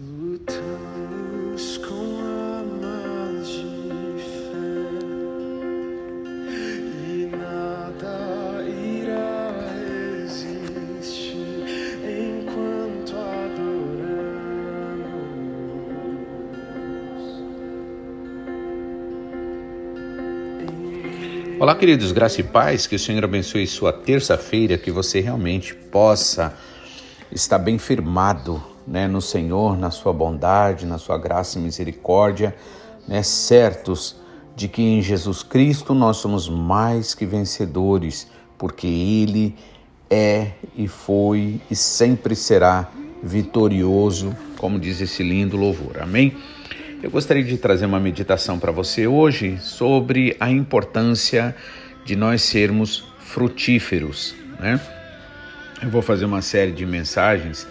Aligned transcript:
Lutamos 0.00 1.76
com 1.76 2.16
armas 2.56 3.46
de 3.46 4.16
fé 4.40 4.88
e 7.04 7.28
nada 7.36 8.64
irá 8.64 9.52
resistir 10.24 11.60
enquanto 12.08 13.12
adoramos. 13.14 13.92
Olá, 21.60 21.74
queridos, 21.74 22.12
graça 22.12 22.40
e 22.40 22.44
paz, 22.44 22.86
que 22.86 22.96
o 22.96 22.98
Senhor 22.98 23.24
abençoe 23.24 23.66
sua 23.66 23.92
terça-feira, 23.92 24.78
que 24.78 24.90
você 24.90 25.20
realmente 25.20 25.74
possa 25.74 26.56
estar 27.30 27.58
bem 27.58 27.76
firmado 27.76 28.71
né, 28.86 29.06
no 29.06 29.20
Senhor, 29.20 29.76
na 29.76 29.90
sua 29.90 30.12
bondade, 30.12 30.86
na 30.86 30.98
sua 30.98 31.18
graça 31.18 31.58
e 31.58 31.62
misericórdia, 31.62 32.54
né, 33.06 33.22
certos 33.22 34.16
de 34.54 34.68
que 34.68 34.82
em 34.82 35.00
Jesus 35.00 35.42
Cristo 35.42 35.94
nós 35.94 36.18
somos 36.18 36.48
mais 36.48 37.14
que 37.14 37.24
vencedores, 37.24 38.28
porque 38.58 38.86
Ele 38.86 39.54
é 40.10 40.52
e 40.76 40.86
foi 40.86 41.60
e 41.70 41.74
sempre 41.74 42.36
será 42.36 42.90
vitorioso, 43.22 44.36
como 44.58 44.78
diz 44.78 45.00
esse 45.00 45.22
lindo 45.22 45.56
louvor. 45.56 45.98
Amém? 46.00 46.36
Eu 47.02 47.10
gostaria 47.10 47.42
de 47.42 47.56
trazer 47.56 47.86
uma 47.86 47.98
meditação 47.98 48.58
para 48.58 48.70
você 48.70 49.06
hoje 49.06 49.58
sobre 49.58 50.36
a 50.38 50.50
importância 50.50 51.54
de 52.04 52.14
nós 52.14 52.42
sermos 52.42 53.04
frutíferos, 53.18 54.34
né? 54.60 54.80
Eu 55.82 55.90
vou 55.90 56.00
fazer 56.00 56.26
uma 56.26 56.42
série 56.42 56.70
de 56.70 56.86
mensagens 56.86 57.66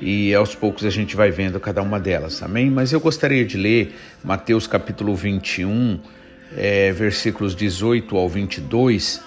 e 0.00 0.34
aos 0.34 0.54
poucos 0.54 0.84
a 0.84 0.90
gente 0.90 1.16
vai 1.16 1.30
vendo 1.30 1.58
cada 1.58 1.82
uma 1.82 1.98
delas, 1.98 2.42
amém? 2.42 2.70
Mas 2.70 2.92
eu 2.92 3.00
gostaria 3.00 3.44
de 3.44 3.56
ler 3.56 3.94
Mateus 4.22 4.66
capítulo 4.66 5.14
21, 5.14 5.98
é, 6.56 6.92
versículos 6.92 7.54
18 7.54 8.16
ao 8.16 8.28
22, 8.28 9.20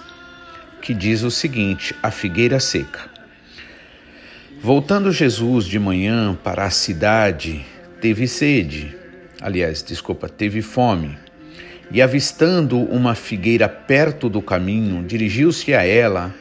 que 0.80 0.94
diz 0.94 1.22
o 1.22 1.30
seguinte: 1.30 1.94
A 2.02 2.10
figueira 2.10 2.58
seca. 2.58 3.10
Voltando 4.62 5.12
Jesus 5.12 5.66
de 5.66 5.78
manhã 5.78 6.38
para 6.42 6.64
a 6.64 6.70
cidade, 6.70 7.66
teve 8.00 8.26
sede, 8.26 8.96
aliás, 9.40 9.82
desculpa, 9.82 10.28
teve 10.28 10.62
fome. 10.62 11.18
E 11.90 12.00
avistando 12.00 12.78
uma 12.78 13.14
figueira 13.14 13.68
perto 13.68 14.28
do 14.28 14.40
caminho, 14.40 15.04
dirigiu-se 15.04 15.74
a 15.74 15.84
ela 15.84 16.34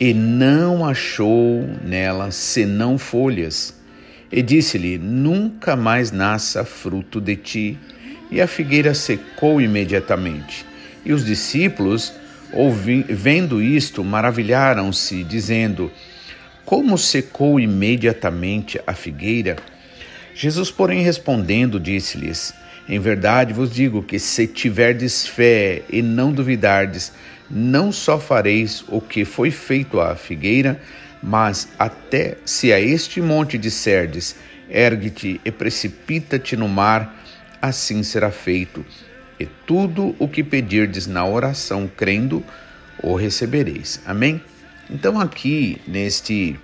e 0.00 0.14
não 0.14 0.86
achou 0.86 1.68
nela 1.82 2.30
senão 2.30 2.98
folhas. 2.98 3.74
E 4.30 4.42
disse-lhe: 4.42 4.98
Nunca 4.98 5.74
mais 5.74 6.10
nasça 6.12 6.64
fruto 6.64 7.20
de 7.20 7.36
ti. 7.36 7.78
E 8.30 8.40
a 8.40 8.46
figueira 8.46 8.92
secou 8.92 9.60
imediatamente. 9.60 10.66
E 11.04 11.12
os 11.12 11.24
discípulos, 11.24 12.12
vendo 13.08 13.62
isto, 13.62 14.04
maravilharam-se, 14.04 15.24
dizendo: 15.24 15.90
Como 16.64 16.98
secou 16.98 17.58
imediatamente 17.58 18.78
a 18.86 18.92
figueira? 18.92 19.56
Jesus, 20.34 20.70
porém, 20.70 21.02
respondendo, 21.02 21.80
disse-lhes: 21.80 22.54
Em 22.88 22.98
verdade 22.98 23.52
vos 23.52 23.70
digo 23.70 24.02
que 24.02 24.18
se 24.18 24.46
tiverdes 24.46 25.26
fé 25.26 25.82
e 25.90 26.00
não 26.00 26.32
duvidardes, 26.32 27.12
não 27.50 27.92
só 27.92 28.18
fareis 28.18 28.82
o 28.88 29.00
que 29.00 29.24
foi 29.24 29.50
feito 29.50 30.00
à 30.00 30.16
figueira, 30.16 30.80
mas 31.22 31.68
até 31.78 32.38
se 32.44 32.72
a 32.72 32.80
este 32.80 33.20
monte 33.20 33.58
disserdes, 33.58 34.36
ergue-te 34.70 35.40
e 35.44 35.50
precipita-te 35.50 36.56
no 36.56 36.68
mar, 36.68 37.14
assim 37.60 38.02
será 38.02 38.30
feito. 38.30 38.84
E 39.38 39.46
tudo 39.66 40.16
o 40.18 40.26
que 40.26 40.42
pedirdes 40.42 41.06
na 41.06 41.26
oração, 41.26 41.90
crendo, 41.94 42.42
o 43.02 43.14
recebereis. 43.14 44.00
Amém? 44.06 44.40
Então 44.90 45.20
aqui 45.20 45.80
neste 45.86 46.58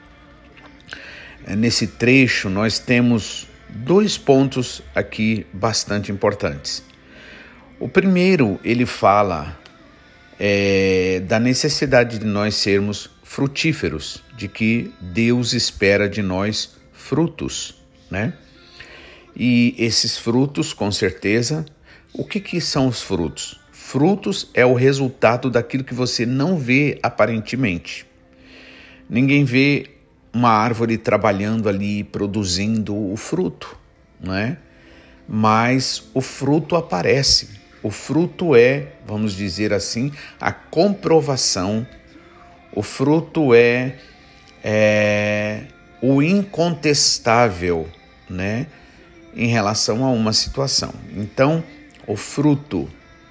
nesse 1.46 1.86
trecho 1.86 2.48
nós 2.48 2.78
temos 2.78 3.46
dois 3.68 4.18
pontos 4.18 4.82
aqui 4.94 5.46
bastante 5.52 6.10
importantes. 6.10 6.82
O 7.78 7.88
primeiro, 7.88 8.58
ele 8.64 8.86
fala 8.86 9.58
é, 10.38 11.20
da 11.26 11.38
necessidade 11.38 12.18
de 12.18 12.26
nós 12.26 12.54
sermos 12.54 13.10
frutíferos, 13.22 14.22
de 14.36 14.48
que 14.48 14.92
Deus 15.00 15.52
espera 15.52 16.08
de 16.08 16.22
nós 16.22 16.76
frutos, 16.92 17.82
né? 18.10 18.32
E 19.36 19.74
esses 19.76 20.16
frutos, 20.16 20.72
com 20.72 20.92
certeza, 20.92 21.66
o 22.12 22.24
que, 22.24 22.38
que 22.38 22.60
são 22.60 22.86
os 22.86 23.02
frutos? 23.02 23.60
Frutos 23.72 24.48
é 24.54 24.64
o 24.64 24.74
resultado 24.74 25.50
daquilo 25.50 25.82
que 25.82 25.94
você 25.94 26.24
não 26.24 26.56
vê 26.56 26.98
aparentemente. 27.02 28.06
Ninguém 29.10 29.44
vê 29.44 29.93
uma 30.34 30.50
árvore 30.50 30.98
trabalhando 30.98 31.68
ali, 31.68 32.04
produzindo 32.04 32.94
o 32.94 33.16
fruto, 33.16 33.78
né? 34.20 34.58
Mas 35.26 36.10
o 36.12 36.20
fruto 36.20 36.76
aparece 36.76 37.64
o 37.84 37.90
fruto 37.90 38.56
é, 38.56 38.94
vamos 39.06 39.34
dizer 39.36 39.70
assim, 39.74 40.10
a 40.40 40.50
comprovação, 40.50 41.86
o 42.72 42.82
fruto 42.82 43.52
é, 43.54 43.96
é 44.64 45.64
o 46.00 46.22
incontestável, 46.22 47.86
né, 48.28 48.66
em 49.36 49.48
relação 49.48 50.02
a 50.02 50.10
uma 50.10 50.32
situação. 50.32 50.94
Então, 51.14 51.62
o 52.06 52.16
fruto, 52.16 52.88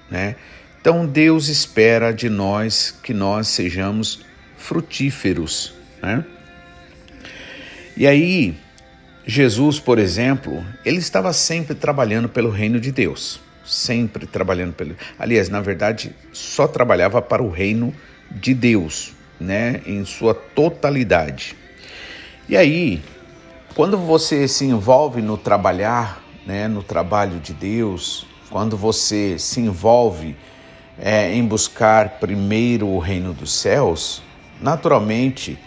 né? 0.08 0.36
Então 0.80 1.04
Deus 1.04 1.48
espera 1.48 2.12
de 2.12 2.28
nós 2.28 2.92
que 3.02 3.12
nós 3.12 3.48
sejamos 3.48 4.24
frutíferos, 4.56 5.74
né? 6.00 6.24
E 7.96 8.06
aí, 8.06 8.56
Jesus, 9.26 9.78
por 9.78 9.98
exemplo, 9.98 10.64
ele 10.84 10.98
estava 10.98 11.32
sempre 11.32 11.74
trabalhando 11.74 12.28
pelo 12.28 12.50
reino 12.50 12.80
de 12.80 12.90
Deus 12.90 13.40
sempre 13.64 14.26
trabalhando 14.26 14.74
pelo. 14.74 14.94
Aliás, 15.18 15.48
na 15.48 15.60
verdade, 15.60 16.14
só 16.32 16.66
trabalhava 16.66 17.22
para 17.22 17.42
o 17.42 17.50
reino 17.50 17.94
de 18.30 18.54
Deus, 18.54 19.12
né, 19.40 19.80
em 19.86 20.04
sua 20.04 20.34
totalidade. 20.34 21.56
E 22.48 22.56
aí, 22.56 23.02
quando 23.74 23.96
você 23.96 24.46
se 24.46 24.64
envolve 24.64 25.22
no 25.22 25.36
trabalhar, 25.36 26.22
né, 26.46 26.68
no 26.68 26.82
trabalho 26.82 27.40
de 27.40 27.52
Deus, 27.52 28.26
quando 28.50 28.76
você 28.76 29.38
se 29.38 29.60
envolve 29.60 30.36
é, 30.98 31.32
em 31.34 31.44
buscar 31.44 32.20
primeiro 32.20 32.86
o 32.86 32.98
reino 32.98 33.32
dos 33.32 33.52
céus, 33.52 34.22
naturalmente, 34.60 35.58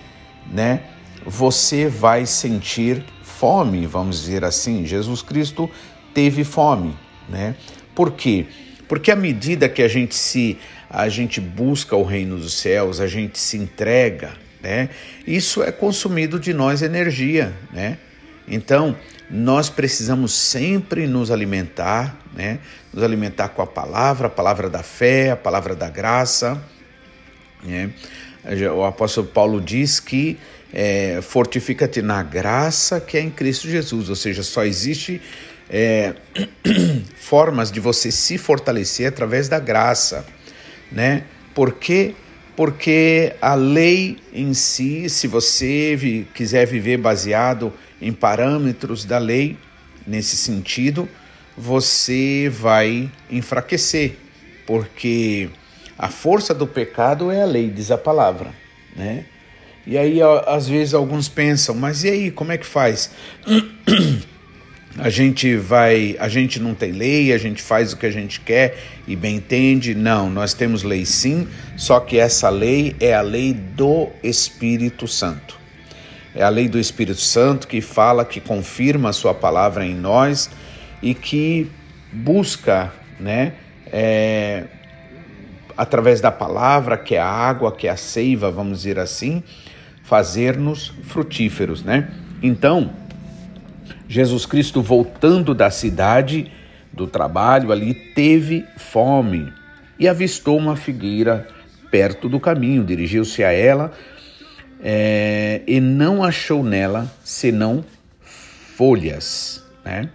né, 0.51 0.81
você 1.25 1.87
vai 1.87 2.25
sentir 2.25 3.03
fome, 3.23 3.85
vamos 3.85 4.21
dizer 4.21 4.43
assim. 4.43 4.85
Jesus 4.85 5.21
Cristo 5.21 5.69
teve 6.13 6.43
fome, 6.43 6.97
né? 7.29 7.55
Por 7.93 8.11
quê? 8.11 8.45
Porque 8.87 9.11
à 9.11 9.15
medida 9.15 9.67
que 9.67 9.81
a 9.81 9.87
gente 9.87 10.15
se 10.15 10.57
a 10.89 11.09
gente 11.09 11.41
busca 11.41 11.95
o 11.95 12.03
reino 12.03 12.37
dos 12.37 12.53
céus, 12.53 13.01
a 13.01 13.07
gente 13.07 13.37
se 13.37 13.57
entrega, 13.57 14.33
né? 14.61 14.89
Isso 15.25 15.61
é 15.61 15.71
consumido 15.71 16.39
de 16.39 16.53
nós 16.53 16.81
energia, 16.81 17.53
né? 17.73 17.97
Então, 18.47 18.95
nós 19.29 19.69
precisamos 19.69 20.33
sempre 20.33 21.05
nos 21.05 21.29
alimentar, 21.29 22.17
né? 22.33 22.59
Nos 22.93 23.03
alimentar 23.03 23.49
com 23.49 23.61
a 23.61 23.67
palavra, 23.67 24.27
a 24.27 24.29
palavra 24.29 24.69
da 24.69 24.81
fé, 24.81 25.31
a 25.31 25.35
palavra 25.35 25.75
da 25.75 25.89
graça, 25.89 26.61
né? 27.63 27.91
O 28.73 28.85
apóstolo 28.85 29.27
Paulo 29.27 29.59
diz 29.59 29.99
que 29.99 30.37
é, 30.73 31.19
fortifica-te 31.21 32.01
na 32.01 32.21
graça 32.23 32.99
que 32.99 33.17
é 33.17 33.21
em 33.21 33.29
Cristo 33.29 33.67
Jesus, 33.67 34.09
ou 34.09 34.15
seja, 34.15 34.43
só 34.43 34.63
existe 34.65 35.21
é, 35.69 36.13
formas 37.15 37.71
de 37.71 37.79
você 37.79 38.11
se 38.11 38.37
fortalecer 38.37 39.07
através 39.07 39.47
da 39.49 39.59
graça, 39.59 40.25
né? 40.91 41.23
Porque 41.53 42.15
porque 42.55 43.35
a 43.39 43.53
lei 43.53 44.17
em 44.33 44.51
si, 44.55 45.07
se 45.11 45.27
você 45.27 45.95
vi, 45.95 46.27
quiser 46.33 46.65
viver 46.65 46.97
baseado 46.97 47.71
em 48.01 48.11
parâmetros 48.11 49.05
da 49.05 49.19
lei 49.19 49.55
nesse 50.07 50.35
sentido, 50.35 51.07
você 51.55 52.49
vai 52.51 53.11
enfraquecer, 53.29 54.17
porque 54.65 55.51
a 55.97 56.09
força 56.09 56.51
do 56.51 56.65
pecado 56.65 57.29
é 57.29 57.43
a 57.43 57.45
lei, 57.45 57.69
diz 57.69 57.91
a 57.91 57.97
palavra, 57.97 58.51
né? 58.95 59.25
E 59.89 59.97
aí 59.97 60.19
às 60.45 60.67
vezes 60.67 60.93
alguns 60.93 61.29
pensam, 61.29 61.73
mas 61.73 62.03
e 62.03 62.09
aí, 62.09 62.29
como 62.29 62.51
é 62.51 62.57
que 62.57 62.65
faz? 62.65 63.09
a 64.99 65.09
gente 65.09 65.55
vai, 65.55 66.17
a 66.19 66.27
gente 66.27 66.59
não 66.59 66.75
tem 66.75 66.91
lei, 66.91 67.31
a 67.31 67.37
gente 67.37 67.61
faz 67.61 67.93
o 67.93 67.97
que 67.97 68.05
a 68.05 68.11
gente 68.11 68.41
quer 68.41 68.77
e 69.07 69.15
bem 69.15 69.37
entende. 69.37 69.95
Não, 69.95 70.29
nós 70.29 70.53
temos 70.53 70.83
lei 70.83 71.05
sim, 71.05 71.47
só 71.77 72.01
que 72.01 72.19
essa 72.19 72.49
lei 72.49 72.97
é 72.99 73.13
a 73.13 73.21
lei 73.21 73.53
do 73.53 74.09
Espírito 74.21 75.07
Santo. 75.07 75.57
é 76.35 76.43
a 76.43 76.49
lei 76.49 76.67
do 76.67 76.77
Espírito 76.77 77.21
Santo 77.21 77.65
que 77.65 77.79
fala, 77.79 78.25
que 78.25 78.41
confirma 78.41 79.11
a 79.11 79.13
sua 79.13 79.33
palavra 79.33 79.85
em 79.85 79.95
nós 79.95 80.49
e 81.01 81.13
que 81.13 81.71
busca, 82.11 82.91
né, 83.17 83.53
é, 83.85 84.65
através 85.77 86.19
da 86.19 86.29
palavra, 86.29 86.97
que 86.97 87.15
é 87.15 87.19
a 87.19 87.25
água, 87.25 87.71
que 87.71 87.87
é 87.87 87.91
a 87.91 87.95
seiva, 87.95 88.51
vamos 88.51 88.79
dizer 88.79 88.99
assim, 88.99 89.41
fazer-nos 90.07 90.93
frutíferos, 91.03 91.83
né? 91.83 92.09
Então, 92.41 92.91
Jesus 94.07 94.45
Cristo 94.45 94.81
voltando 94.81 95.53
da 95.53 95.69
cidade 95.69 96.49
do 96.93 97.05
trabalho 97.05 97.73
ali 97.73 97.93
teve 97.93 98.65
fome 98.77 99.51
e 99.99 100.07
avistou 100.07 100.57
uma 100.57 100.77
figueira 100.77 101.45
perto 101.91 102.29
do 102.29 102.39
caminho, 102.39 102.85
dirigiu-se 102.85 103.43
a 103.43 103.51
ela 103.51 103.91
é, 104.81 105.61
e 105.67 105.81
não 105.81 106.23
achou 106.23 106.63
nela 106.63 107.11
senão 107.21 107.83
folhas, 108.21 109.61
né? 109.83 110.09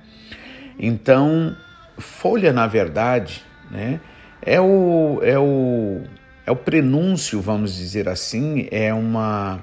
Então, 0.78 1.54
folha 1.98 2.50
na 2.50 2.66
verdade, 2.66 3.42
né, 3.70 4.00
é 4.40 4.58
o 4.58 5.20
é 5.22 5.38
o 5.38 6.00
é 6.46 6.50
o 6.50 6.56
prenúncio, 6.56 7.42
vamos 7.42 7.76
dizer 7.76 8.08
assim, 8.08 8.68
é 8.70 8.92
uma 8.94 9.60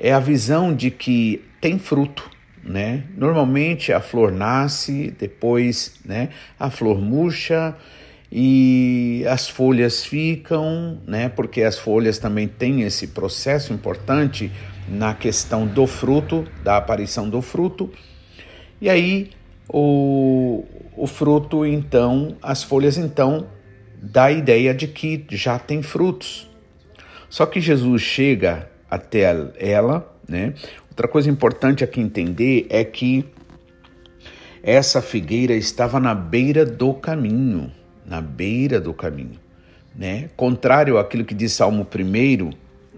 é 0.00 0.12
a 0.12 0.18
visão 0.18 0.74
de 0.74 0.90
que 0.90 1.44
tem 1.60 1.78
fruto, 1.78 2.28
né? 2.64 3.04
Normalmente 3.16 3.92
a 3.92 4.00
flor 4.00 4.32
nasce, 4.32 5.14
depois, 5.18 5.96
né, 6.04 6.30
a 6.58 6.70
flor 6.70 6.98
murcha 6.98 7.76
e 8.32 9.24
as 9.28 9.48
folhas 9.48 10.04
ficam, 10.04 10.98
né? 11.06 11.28
Porque 11.28 11.62
as 11.62 11.78
folhas 11.78 12.18
também 12.18 12.48
têm 12.48 12.82
esse 12.82 13.08
processo 13.08 13.74
importante 13.74 14.50
na 14.88 15.12
questão 15.12 15.66
do 15.66 15.86
fruto, 15.86 16.46
da 16.64 16.78
aparição 16.78 17.28
do 17.28 17.42
fruto. 17.42 17.92
E 18.80 18.88
aí 18.88 19.30
o, 19.68 20.64
o 20.96 21.06
fruto, 21.06 21.66
então, 21.66 22.36
as 22.42 22.62
folhas, 22.62 22.96
então, 22.96 23.46
dá 24.02 24.24
a 24.24 24.32
ideia 24.32 24.72
de 24.74 24.88
que 24.88 25.24
já 25.30 25.58
tem 25.58 25.82
frutos. 25.82 26.48
Só 27.28 27.46
que 27.46 27.60
Jesus 27.60 28.02
chega 28.02 28.68
até 28.90 29.34
ela, 29.58 30.12
né? 30.28 30.54
Outra 30.88 31.06
coisa 31.06 31.30
importante 31.30 31.84
aqui 31.84 32.00
entender 32.00 32.66
é 32.68 32.84
que 32.84 33.24
essa 34.62 35.00
figueira 35.00 35.54
estava 35.54 35.98
na 35.98 36.14
beira 36.14 36.66
do 36.66 36.92
caminho, 36.92 37.72
na 38.04 38.20
beira 38.20 38.80
do 38.80 38.92
caminho, 38.92 39.38
né? 39.94 40.28
Contrário 40.36 40.98
àquilo 40.98 41.24
que 41.24 41.34
diz 41.34 41.52
Salmo 41.52 41.86
1, 41.86 42.50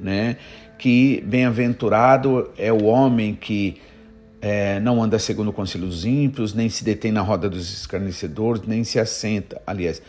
né? 0.02 0.36
Que 0.78 1.22
bem-aventurado 1.26 2.50
é 2.56 2.72
o 2.72 2.84
homem 2.84 3.34
que 3.34 3.80
é, 4.40 4.80
não 4.80 5.00
anda 5.00 5.20
segundo 5.20 5.50
o 5.50 5.52
conselho 5.52 5.86
dos 5.86 6.04
ímpios, 6.04 6.52
nem 6.52 6.68
se 6.68 6.82
detém 6.82 7.12
na 7.12 7.20
roda 7.20 7.48
dos 7.48 7.72
escarnecedores, 7.72 8.62
nem 8.66 8.82
se 8.82 8.98
assenta. 8.98 9.62
Aliás, 9.64 10.02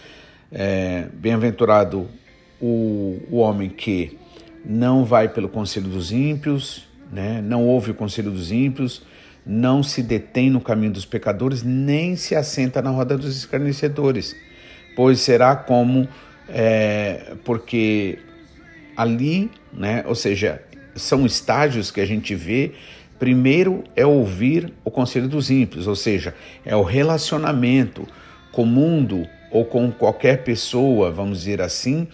é, 0.51 1.07
bem-aventurado 1.13 2.07
o, 2.59 3.19
o 3.29 3.37
homem 3.37 3.69
que 3.69 4.17
não 4.65 5.03
vai 5.03 5.29
pelo 5.29 5.49
conselho 5.49 5.87
dos 5.87 6.11
ímpios, 6.11 6.87
né? 7.11 7.41
não 7.41 7.65
ouve 7.65 7.91
o 7.91 7.93
conselho 7.93 8.31
dos 8.31 8.51
ímpios, 8.51 9.03
não 9.45 9.83
se 9.83 10.01
detém 10.01 10.49
no 10.49 10.61
caminho 10.61 10.93
dos 10.93 11.05
pecadores, 11.05 11.63
nem 11.63 12.15
se 12.15 12.35
assenta 12.35 12.81
na 12.81 12.89
roda 12.89 13.17
dos 13.17 13.35
escarnecedores, 13.35 14.35
pois 14.95 15.19
será 15.19 15.55
como, 15.55 16.07
é, 16.47 17.35
porque 17.43 18.19
ali, 18.95 19.51
né? 19.73 20.03
ou 20.07 20.15
seja, 20.15 20.61
são 20.95 21.25
estágios 21.25 21.91
que 21.91 21.99
a 21.99 22.05
gente 22.05 22.35
vê. 22.35 22.71
Primeiro 23.19 23.83
é 23.95 24.05
ouvir 24.05 24.73
o 24.83 24.91
conselho 24.91 25.27
dos 25.27 25.49
ímpios, 25.49 25.87
ou 25.87 25.95
seja, 25.95 26.33
é 26.65 26.75
o 26.75 26.83
relacionamento 26.83 28.07
com 28.51 28.63
o 28.63 28.67
mundo 28.67 29.27
ou 29.51 29.65
com 29.65 29.91
qualquer 29.91 30.43
pessoa, 30.43 31.11
vamos 31.11 31.39
dizer 31.39 31.61
assim, 31.61 32.07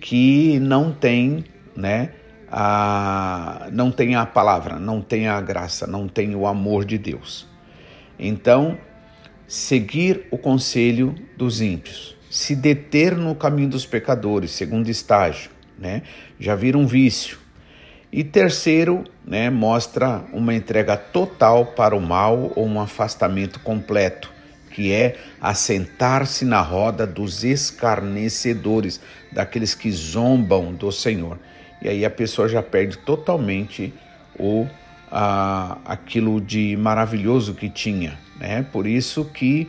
que 0.00 0.58
não 0.60 0.92
tem 0.92 1.44
né? 1.76 2.10
A, 2.50 3.68
não 3.72 3.90
tem 3.90 4.14
a 4.14 4.24
palavra, 4.24 4.78
não 4.78 5.00
tem 5.00 5.28
a 5.28 5.40
graça, 5.40 5.86
não 5.86 6.06
tem 6.08 6.34
o 6.34 6.46
amor 6.46 6.84
de 6.84 6.96
Deus. 6.96 7.46
Então, 8.18 8.78
seguir 9.46 10.26
o 10.30 10.38
conselho 10.38 11.14
dos 11.36 11.60
ímpios, 11.60 12.16
se 12.30 12.54
deter 12.54 13.16
no 13.16 13.34
caminho 13.34 13.68
dos 13.68 13.84
pecadores, 13.84 14.52
segundo 14.52 14.88
estágio, 14.88 15.50
né? 15.78 16.02
Já 16.38 16.54
vira 16.54 16.78
um 16.78 16.86
vício. 16.86 17.38
E 18.12 18.22
terceiro, 18.24 19.04
né, 19.26 19.50
mostra 19.50 20.24
uma 20.32 20.54
entrega 20.54 20.96
total 20.96 21.66
para 21.66 21.94
o 21.94 22.00
mal 22.00 22.52
ou 22.54 22.64
um 22.64 22.80
afastamento 22.80 23.60
completo, 23.60 24.32
que 24.70 24.92
é 24.92 25.16
assentar-se 25.40 26.44
na 26.44 26.60
roda 26.60 27.06
dos 27.06 27.44
escarnecedores, 27.44 29.00
daqueles 29.32 29.74
que 29.74 29.90
zombam 29.90 30.72
do 30.72 30.90
Senhor 30.92 31.38
e 31.80 31.88
aí 31.88 32.04
a 32.04 32.10
pessoa 32.10 32.48
já 32.48 32.62
perde 32.62 32.98
totalmente 32.98 33.92
o 34.38 34.66
a, 35.10 35.78
aquilo 35.84 36.40
de 36.40 36.76
maravilhoso 36.76 37.54
que 37.54 37.68
tinha, 37.68 38.18
né? 38.38 38.66
Por 38.72 38.86
isso 38.86 39.24
que 39.24 39.68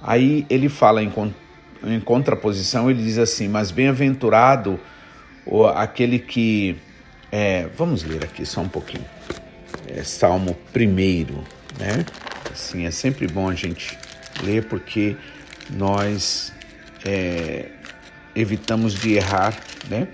aí 0.00 0.46
ele 0.48 0.68
fala 0.68 1.02
em, 1.02 1.12
em 1.84 2.00
contraposição, 2.00 2.90
ele 2.90 3.02
diz 3.02 3.18
assim, 3.18 3.48
mas 3.48 3.70
bem-aventurado 3.70 4.78
aquele 5.74 6.18
que 6.18 6.76
é, 7.30 7.68
vamos 7.76 8.04
ler 8.04 8.24
aqui 8.24 8.46
só 8.46 8.60
um 8.60 8.68
pouquinho. 8.68 9.04
É, 9.88 10.02
Salmo 10.02 10.56
primeiro, 10.72 11.42
né? 11.78 12.04
Assim, 12.50 12.86
é 12.86 12.90
sempre 12.90 13.26
bom 13.26 13.48
a 13.48 13.54
gente 13.54 13.98
ler 14.42 14.64
porque 14.66 15.16
nós 15.70 16.52
é, 17.04 17.70
evitamos 18.34 18.94
de 18.94 19.14
errar, 19.14 19.58
né? 19.88 20.08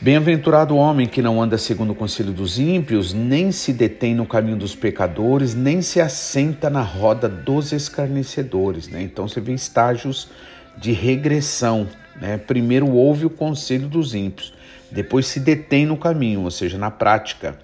Bem-aventurado 0.00 0.76
o 0.76 0.78
homem 0.78 1.08
que 1.08 1.20
não 1.20 1.42
anda 1.42 1.58
segundo 1.58 1.90
o 1.90 1.94
conselho 1.94 2.32
dos 2.32 2.56
ímpios, 2.56 3.12
nem 3.12 3.50
se 3.50 3.72
detém 3.72 4.14
no 4.14 4.24
caminho 4.24 4.56
dos 4.56 4.72
pecadores, 4.72 5.56
nem 5.56 5.82
se 5.82 6.00
assenta 6.00 6.70
na 6.70 6.82
roda 6.82 7.28
dos 7.28 7.72
escarnecedores. 7.72 8.86
Né? 8.86 9.02
Então 9.02 9.26
você 9.26 9.40
vê 9.40 9.52
estágios 9.54 10.30
de 10.76 10.92
regressão. 10.92 11.88
Né? 12.20 12.38
Primeiro 12.38 12.88
ouve 12.92 13.26
o 13.26 13.30
conselho 13.30 13.88
dos 13.88 14.14
ímpios, 14.14 14.54
depois 14.88 15.26
se 15.26 15.40
detém 15.40 15.84
no 15.84 15.96
caminho, 15.96 16.42
ou 16.42 16.50
seja, 16.52 16.78
na 16.78 16.92
prática, 16.92 17.58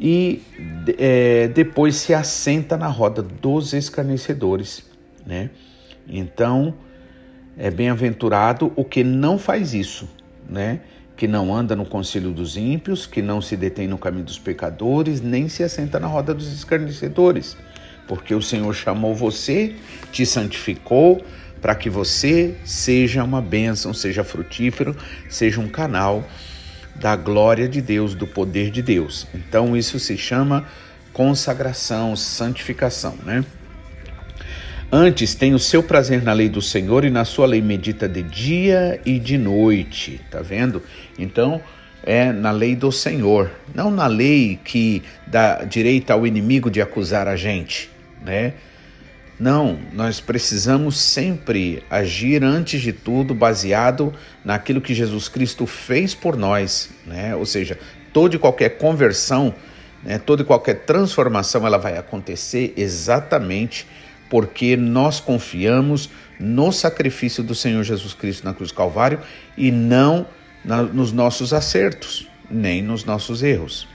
e 0.00 0.42
é, 0.98 1.48
depois 1.48 1.96
se 1.96 2.14
assenta 2.14 2.78
na 2.78 2.88
roda 2.88 3.20
dos 3.20 3.74
escarnecedores. 3.74 4.82
Né? 5.26 5.50
Então 6.08 6.72
é 7.58 7.70
bem-aventurado 7.70 8.72
o 8.74 8.82
que 8.82 9.04
não 9.04 9.38
faz 9.38 9.74
isso. 9.74 10.08
Né? 10.48 10.80
Que 11.16 11.28
não 11.28 11.54
anda 11.54 11.76
no 11.76 11.84
conselho 11.84 12.30
dos 12.30 12.56
ímpios, 12.56 13.06
que 13.06 13.22
não 13.22 13.40
se 13.40 13.56
detém 13.56 13.86
no 13.86 13.98
caminho 13.98 14.24
dos 14.24 14.38
pecadores, 14.38 15.20
nem 15.20 15.48
se 15.48 15.62
assenta 15.62 16.00
na 16.00 16.06
roda 16.06 16.34
dos 16.34 16.52
escarnecedores. 16.52 17.56
Porque 18.08 18.34
o 18.34 18.42
Senhor 18.42 18.74
chamou 18.74 19.14
você, 19.14 19.76
te 20.10 20.26
santificou, 20.26 21.24
para 21.60 21.74
que 21.74 21.88
você 21.88 22.54
seja 22.64 23.24
uma 23.24 23.40
bênção, 23.40 23.94
seja 23.94 24.22
frutífero, 24.22 24.94
seja 25.30 25.60
um 25.60 25.68
canal 25.68 26.22
da 26.94 27.16
glória 27.16 27.68
de 27.68 27.80
Deus, 27.80 28.14
do 28.14 28.26
poder 28.26 28.70
de 28.70 28.82
Deus. 28.82 29.26
Então 29.34 29.76
isso 29.76 29.98
se 29.98 30.16
chama 30.16 30.66
consagração, 31.12 32.14
santificação, 32.16 33.16
né? 33.24 33.44
Antes 34.96 35.34
tem 35.34 35.52
o 35.54 35.58
seu 35.58 35.82
prazer 35.82 36.22
na 36.22 36.32
lei 36.32 36.48
do 36.48 36.62
Senhor 36.62 37.04
e 37.04 37.10
na 37.10 37.24
sua 37.24 37.46
lei 37.46 37.60
medita 37.60 38.08
de 38.08 38.22
dia 38.22 39.00
e 39.04 39.18
de 39.18 39.36
noite, 39.36 40.20
tá 40.30 40.40
vendo? 40.40 40.80
Então, 41.18 41.60
é 42.04 42.30
na 42.30 42.52
lei 42.52 42.76
do 42.76 42.92
Senhor, 42.92 43.50
não 43.74 43.90
na 43.90 44.06
lei 44.06 44.56
que 44.64 45.02
dá 45.26 45.64
direito 45.64 46.12
ao 46.12 46.24
inimigo 46.24 46.70
de 46.70 46.80
acusar 46.80 47.26
a 47.26 47.34
gente, 47.34 47.90
né? 48.24 48.52
Não, 49.36 49.76
nós 49.92 50.20
precisamos 50.20 50.96
sempre 50.96 51.82
agir 51.90 52.44
antes 52.44 52.80
de 52.80 52.92
tudo 52.92 53.34
baseado 53.34 54.14
naquilo 54.44 54.80
que 54.80 54.94
Jesus 54.94 55.28
Cristo 55.28 55.66
fez 55.66 56.14
por 56.14 56.36
nós, 56.36 56.90
né? 57.04 57.34
Ou 57.34 57.44
seja, 57.44 57.76
toda 58.12 58.36
e 58.36 58.38
qualquer 58.38 58.78
conversão, 58.78 59.52
né, 60.04 60.20
toda 60.20 60.42
e 60.42 60.44
qualquer 60.44 60.84
transformação, 60.84 61.66
ela 61.66 61.78
vai 61.78 61.98
acontecer 61.98 62.72
exatamente 62.76 63.88
porque 64.28 64.76
nós 64.76 65.20
confiamos 65.20 66.10
no 66.38 66.72
sacrifício 66.72 67.42
do 67.42 67.54
Senhor 67.54 67.82
Jesus 67.84 68.14
Cristo 68.14 68.44
na 68.44 68.52
cruz 68.52 68.70
do 68.70 68.76
Calvário 68.76 69.20
e 69.56 69.70
não 69.70 70.26
na, 70.64 70.82
nos 70.82 71.12
nossos 71.12 71.52
acertos, 71.52 72.28
nem 72.50 72.82
nos 72.82 73.04
nossos 73.04 73.42
erros. 73.42 73.86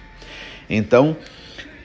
Então, 0.70 1.18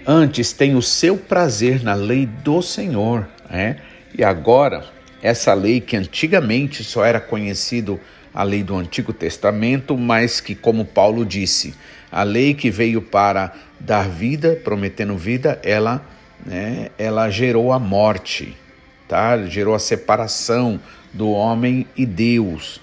antes 0.06 0.52
tem 0.52 0.74
o 0.74 0.82
seu 0.82 1.16
prazer 1.16 1.82
na 1.82 1.94
lei 1.94 2.26
do 2.26 2.62
Senhor, 2.62 3.28
né? 3.50 3.78
e 4.16 4.22
agora 4.22 4.84
essa 5.22 5.54
lei 5.54 5.80
que 5.80 5.96
antigamente 5.96 6.84
só 6.84 7.02
era 7.02 7.18
conhecido 7.18 7.98
a 8.34 8.42
lei 8.42 8.62
do 8.62 8.76
Antigo 8.76 9.12
Testamento, 9.12 9.96
mas 9.96 10.38
que, 10.38 10.54
como 10.54 10.84
Paulo 10.84 11.24
disse, 11.24 11.74
A 12.12 12.22
lei 12.22 12.52
que 12.52 12.70
veio 12.70 13.00
para 13.00 13.54
dar 13.80 14.08
vida, 14.08 14.60
prometendo 14.62 15.16
vida, 15.16 15.58
ela, 15.62 16.04
né, 16.44 16.90
ela 16.98 17.30
gerou 17.30 17.72
a 17.72 17.78
morte, 17.78 18.56
tá? 19.08 19.46
Gerou 19.46 19.74
a 19.74 19.78
separação 19.78 20.80
do 21.12 21.30
homem 21.30 21.86
e 21.96 22.04
Deus. 22.04 22.80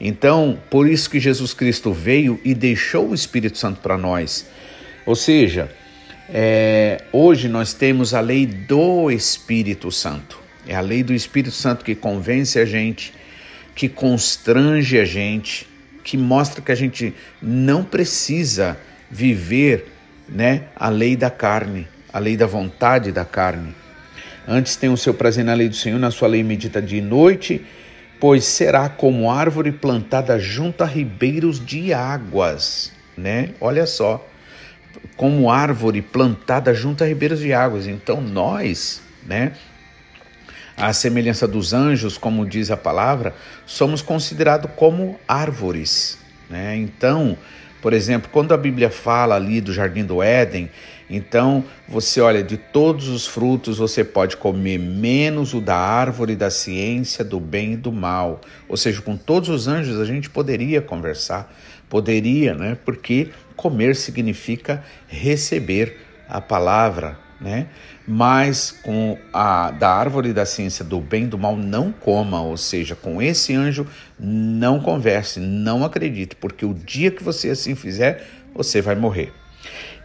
Então, 0.00 0.58
por 0.70 0.88
isso 0.88 1.08
que 1.08 1.20
Jesus 1.20 1.54
Cristo 1.54 1.92
veio 1.92 2.40
e 2.44 2.54
deixou 2.54 3.10
o 3.10 3.14
Espírito 3.14 3.58
Santo 3.58 3.80
para 3.80 3.96
nós. 3.96 4.46
Ou 5.06 5.14
seja, 5.14 5.70
é, 6.28 7.02
hoje 7.12 7.48
nós 7.48 7.74
temos 7.74 8.14
a 8.14 8.20
lei 8.20 8.46
do 8.46 9.10
Espírito 9.10 9.90
Santo. 9.92 10.40
É 10.66 10.74
a 10.74 10.80
lei 10.80 11.02
do 11.02 11.12
Espírito 11.12 11.54
Santo 11.54 11.84
que 11.84 11.94
convence 11.94 12.58
a 12.58 12.64
gente, 12.64 13.12
que 13.74 13.88
constrange 13.88 14.98
a 14.98 15.04
gente, 15.04 15.66
que 16.02 16.16
mostra 16.16 16.62
que 16.62 16.72
a 16.72 16.74
gente 16.74 17.14
não 17.40 17.84
precisa 17.84 18.78
viver 19.10 19.92
né, 20.28 20.64
a 20.74 20.88
lei 20.88 21.16
da 21.16 21.30
carne, 21.30 21.86
a 22.14 22.20
lei 22.20 22.36
da 22.36 22.46
vontade 22.46 23.10
da 23.10 23.24
carne. 23.24 23.74
Antes 24.46 24.76
tem 24.76 24.88
o 24.88 24.96
seu 24.96 25.12
prazer 25.12 25.44
na 25.44 25.52
lei 25.52 25.68
do 25.68 25.74
Senhor, 25.74 25.98
na 25.98 26.12
sua 26.12 26.28
lei 26.28 26.44
medita 26.44 26.80
de 26.80 27.00
noite, 27.00 27.66
pois 28.20 28.44
será 28.44 28.88
como 28.88 29.28
árvore 29.28 29.72
plantada 29.72 30.38
junto 30.38 30.84
a 30.84 30.86
ribeiros 30.86 31.58
de 31.58 31.92
águas, 31.92 32.92
né? 33.18 33.50
Olha 33.60 33.84
só, 33.84 34.24
como 35.16 35.50
árvore 35.50 36.02
plantada 36.02 36.72
junto 36.72 37.02
a 37.02 37.06
ribeiros 37.08 37.40
de 37.40 37.52
águas. 37.52 37.88
Então 37.88 38.20
nós, 38.20 39.02
né, 39.26 39.54
à 40.76 40.92
semelhança 40.92 41.48
dos 41.48 41.72
anjos, 41.72 42.16
como 42.16 42.46
diz 42.46 42.70
a 42.70 42.76
palavra, 42.76 43.34
somos 43.66 44.00
considerados 44.00 44.70
como 44.76 45.18
árvores. 45.26 46.16
Né? 46.48 46.76
Então, 46.76 47.36
por 47.82 47.92
exemplo, 47.92 48.30
quando 48.32 48.54
a 48.54 48.56
Bíblia 48.56 48.88
fala 48.88 49.34
ali 49.34 49.60
do 49.60 49.72
jardim 49.72 50.04
do 50.04 50.22
Éden, 50.22 50.70
então 51.08 51.64
você 51.88 52.20
olha, 52.20 52.42
de 52.42 52.56
todos 52.56 53.08
os 53.08 53.26
frutos 53.26 53.78
você 53.78 54.02
pode 54.02 54.36
comer, 54.36 54.78
menos 54.78 55.54
o 55.54 55.60
da 55.60 55.76
árvore 55.76 56.34
da 56.34 56.50
ciência 56.50 57.24
do 57.24 57.38
bem 57.38 57.74
e 57.74 57.76
do 57.76 57.92
mal. 57.92 58.40
Ou 58.68 58.76
seja, 58.76 59.02
com 59.02 59.16
todos 59.16 59.48
os 59.48 59.68
anjos 59.68 60.00
a 60.00 60.04
gente 60.04 60.30
poderia 60.30 60.80
conversar, 60.80 61.54
poderia, 61.88 62.54
né? 62.54 62.76
Porque 62.84 63.30
comer 63.56 63.94
significa 63.96 64.82
receber 65.06 65.98
a 66.28 66.40
palavra, 66.40 67.18
né? 67.40 67.68
Mas 68.06 68.70
com 68.70 69.18
a 69.32 69.70
da 69.70 69.90
árvore 69.90 70.32
da 70.32 70.46
ciência 70.46 70.84
do 70.84 71.00
bem 71.00 71.24
e 71.24 71.26
do 71.26 71.38
mal 71.38 71.56
não 71.56 71.92
coma, 71.92 72.40
ou 72.40 72.56
seja, 72.56 72.94
com 72.94 73.20
esse 73.20 73.54
anjo 73.54 73.86
não 74.18 74.80
converse, 74.80 75.38
não 75.40 75.84
acredite, 75.84 76.34
porque 76.36 76.64
o 76.64 76.74
dia 76.74 77.10
que 77.10 77.22
você 77.22 77.50
assim 77.50 77.74
fizer, 77.74 78.26
você 78.54 78.80
vai 78.80 78.94
morrer. 78.94 79.32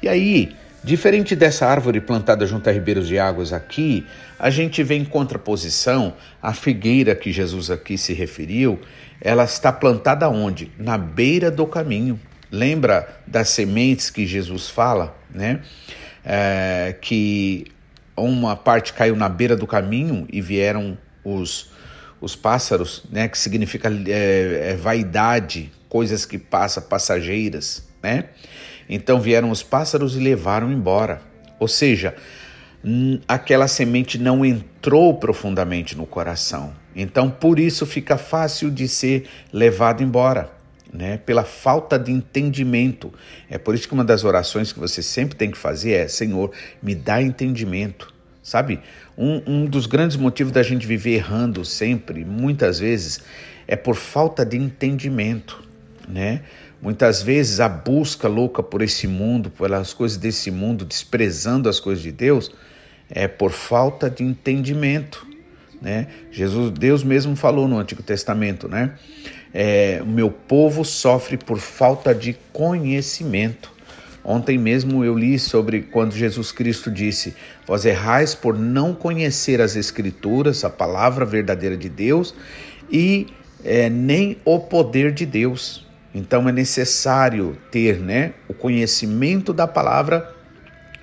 E 0.02 0.08
aí, 0.08 0.56
diferente 0.84 1.36
dessa 1.36 1.68
árvore 1.68 2.02
plantada 2.02 2.46
junto 2.46 2.70
a 2.70 2.74
ribeiros 2.74 3.08
de 3.08 3.20
águas 3.20 3.54
aqui, 3.54 4.06
a 4.38 4.50
gente 4.50 4.82
vê 4.84 4.96
em 4.96 5.06
contraposição 5.06 6.14
a 6.42 6.54
figueira 6.54 7.16
que 7.16 7.32
Jesus 7.32 7.70
aqui 7.70 7.98
se 7.98 8.14
referiu, 8.14 8.80
ela 9.22 9.44
está 9.44 9.72
plantada 9.72 10.30
onde? 10.30 10.72
Na 10.78 10.98
beira 10.98 11.52
do 11.52 11.66
caminho. 11.66 12.20
Lembra 12.52 13.22
das 13.28 13.50
sementes 13.50 14.10
que 14.10 14.26
Jesus 14.26 14.70
fala, 14.70 15.16
né? 15.30 15.62
é, 16.24 16.96
que 17.02 17.68
uma 18.16 18.56
parte 18.56 18.94
caiu 18.94 19.16
na 19.16 19.30
beira 19.30 19.56
do 19.56 19.66
caminho 19.66 20.28
e 20.32 20.42
vieram 20.42 20.98
os, 21.24 21.72
os 22.20 22.36
pássaros, 22.36 23.04
né, 23.10 23.28
que 23.28 23.38
significa 23.38 23.90
é, 24.08 24.72
é, 24.72 24.76
vaidade, 24.76 25.72
coisas 25.88 26.26
que 26.26 26.38
passam, 26.38 26.84
passageiras, 26.84 27.88
né? 28.02 28.26
Então 28.88 29.20
vieram 29.20 29.52
os 29.52 29.62
pássaros 29.62 30.16
e 30.16 30.20
levaram 30.20 30.72
embora. 30.72 31.22
Ou 31.60 31.68
seja, 31.68 32.16
aquela 33.28 33.68
semente 33.68 34.18
não 34.18 34.46
entrou 34.46 35.14
profundamente 35.16 35.96
no 35.96 36.06
coração. 36.06 36.74
Então 36.96 37.30
por 37.30 37.60
isso 37.60 37.86
fica 37.86 38.18
fácil 38.18 38.72
de 38.72 38.88
ser 38.88 39.28
levado 39.54 40.02
embora 40.02 40.60
né, 40.92 41.18
pela 41.18 41.44
falta 41.44 41.98
de 42.00 42.12
entendimento. 42.12 43.14
É 43.50 43.58
por 43.58 43.76
isso 43.76 43.88
que 43.88 43.94
uma 43.94 44.04
das 44.04 44.24
orações 44.24 44.74
que 44.74 44.80
você 44.80 45.02
sempre 45.02 45.36
tem 45.36 45.52
que 45.52 45.58
fazer 45.58 45.92
é: 45.92 46.08
Senhor, 46.08 46.52
me 46.82 46.96
dá 46.96 47.22
entendimento. 47.22 48.14
Sabe, 48.42 48.80
um, 49.16 49.42
um 49.46 49.66
dos 49.66 49.86
grandes 49.86 50.18
motivos 50.18 50.52
da 50.52 50.64
gente 50.64 50.88
viver 50.88 51.16
errando 51.16 51.64
sempre, 51.64 52.26
muitas 52.26 52.80
vezes, 52.80 53.20
é 53.68 53.76
por 53.76 53.96
falta 53.96 54.44
de 54.44 54.58
entendimento, 54.58 55.62
né? 56.08 56.42
Muitas 56.82 57.22
vezes 57.22 57.60
a 57.60 57.68
busca 57.68 58.28
louca 58.28 58.64
por 58.64 58.82
esse 58.82 59.08
mundo, 59.08 59.50
pelas 59.50 59.94
coisas 59.94 60.18
desse 60.18 60.50
mundo, 60.50 60.86
desprezando 60.86 61.68
as 61.68 61.80
coisas 61.80 62.02
de 62.02 62.12
Deus, 62.12 62.52
é 63.10 63.28
por 63.28 63.52
falta 63.52 64.10
de 64.10 64.24
entendimento, 64.24 65.28
né? 65.82 66.08
Jesus, 66.32 66.72
Deus 66.72 67.04
mesmo 67.04 67.36
falou 67.36 67.68
no 67.68 67.78
Antigo 67.80 68.04
Testamento, 68.04 68.68
né? 68.68 68.94
é, 69.54 70.00
o 70.02 70.06
meu 70.06 70.30
povo 70.30 70.86
sofre 70.86 71.38
por 71.38 71.58
falta 71.58 72.14
de 72.14 72.38
conhecimento. 72.54 73.72
Ontem 74.24 74.58
mesmo 74.58 75.04
eu 75.04 75.18
li 75.18 75.40
sobre 75.40 75.82
quando 75.82 76.14
Jesus 76.14 76.52
Cristo 76.52 76.92
disse: 76.92 77.34
Vós 77.66 77.86
errais 77.86 78.36
por 78.36 78.58
não 78.58 78.94
conhecer 78.94 79.62
as 79.62 79.76
Escrituras, 79.76 80.64
a 80.64 80.70
palavra 80.70 81.26
verdadeira 81.26 81.78
de 81.78 81.90
Deus, 81.90 82.36
e 82.92 83.28
é, 83.64 83.90
nem 83.90 84.38
o 84.46 84.60
poder 84.60 85.12
de 85.12 85.26
Deus. 85.26 85.88
Então 86.14 86.50
é 86.50 86.52
necessário 86.52 87.58
ter 87.72 88.00
né, 88.00 88.34
o 88.48 88.54
conhecimento 88.54 89.54
da 89.54 89.68
palavra 89.68 90.36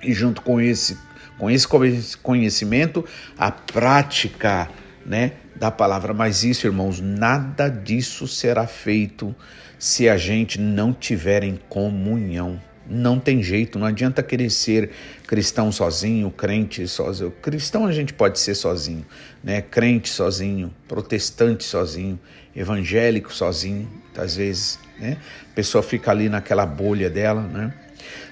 e, 0.03 0.13
junto 0.13 0.41
com 0.41 0.59
esse, 0.59 0.97
com 1.37 1.49
esse 1.49 2.17
conhecimento, 2.17 3.05
a 3.37 3.51
prática 3.51 4.69
né, 5.05 5.33
da 5.55 5.71
palavra. 5.71 6.13
Mas 6.13 6.43
isso, 6.43 6.67
irmãos, 6.67 6.99
nada 6.99 7.69
disso 7.69 8.27
será 8.27 8.67
feito 8.67 9.35
se 9.79 10.09
a 10.09 10.17
gente 10.17 10.59
não 10.59 10.93
tiver 10.93 11.43
em 11.43 11.57
comunhão. 11.69 12.61
Não 12.89 13.19
tem 13.19 13.43
jeito, 13.43 13.77
não 13.77 13.85
adianta 13.85 14.23
querer 14.23 14.49
ser 14.49 14.91
cristão 15.25 15.71
sozinho, 15.71 16.31
crente 16.31 16.87
sozinho. 16.87 17.31
Cristão 17.41 17.85
a 17.85 17.91
gente 17.91 18.13
pode 18.13 18.39
ser 18.39 18.55
sozinho, 18.55 19.05
né? 19.43 19.61
Crente 19.61 20.09
sozinho, 20.09 20.73
protestante 20.87 21.63
sozinho, 21.63 22.19
evangélico 22.55 23.33
sozinho, 23.33 23.89
às 24.15 24.35
vezes, 24.35 24.79
né? 24.99 25.17
A 25.51 25.55
pessoa 25.55 25.83
fica 25.83 26.11
ali 26.11 26.29
naquela 26.29 26.65
bolha 26.65 27.09
dela, 27.09 27.41
né? 27.41 27.73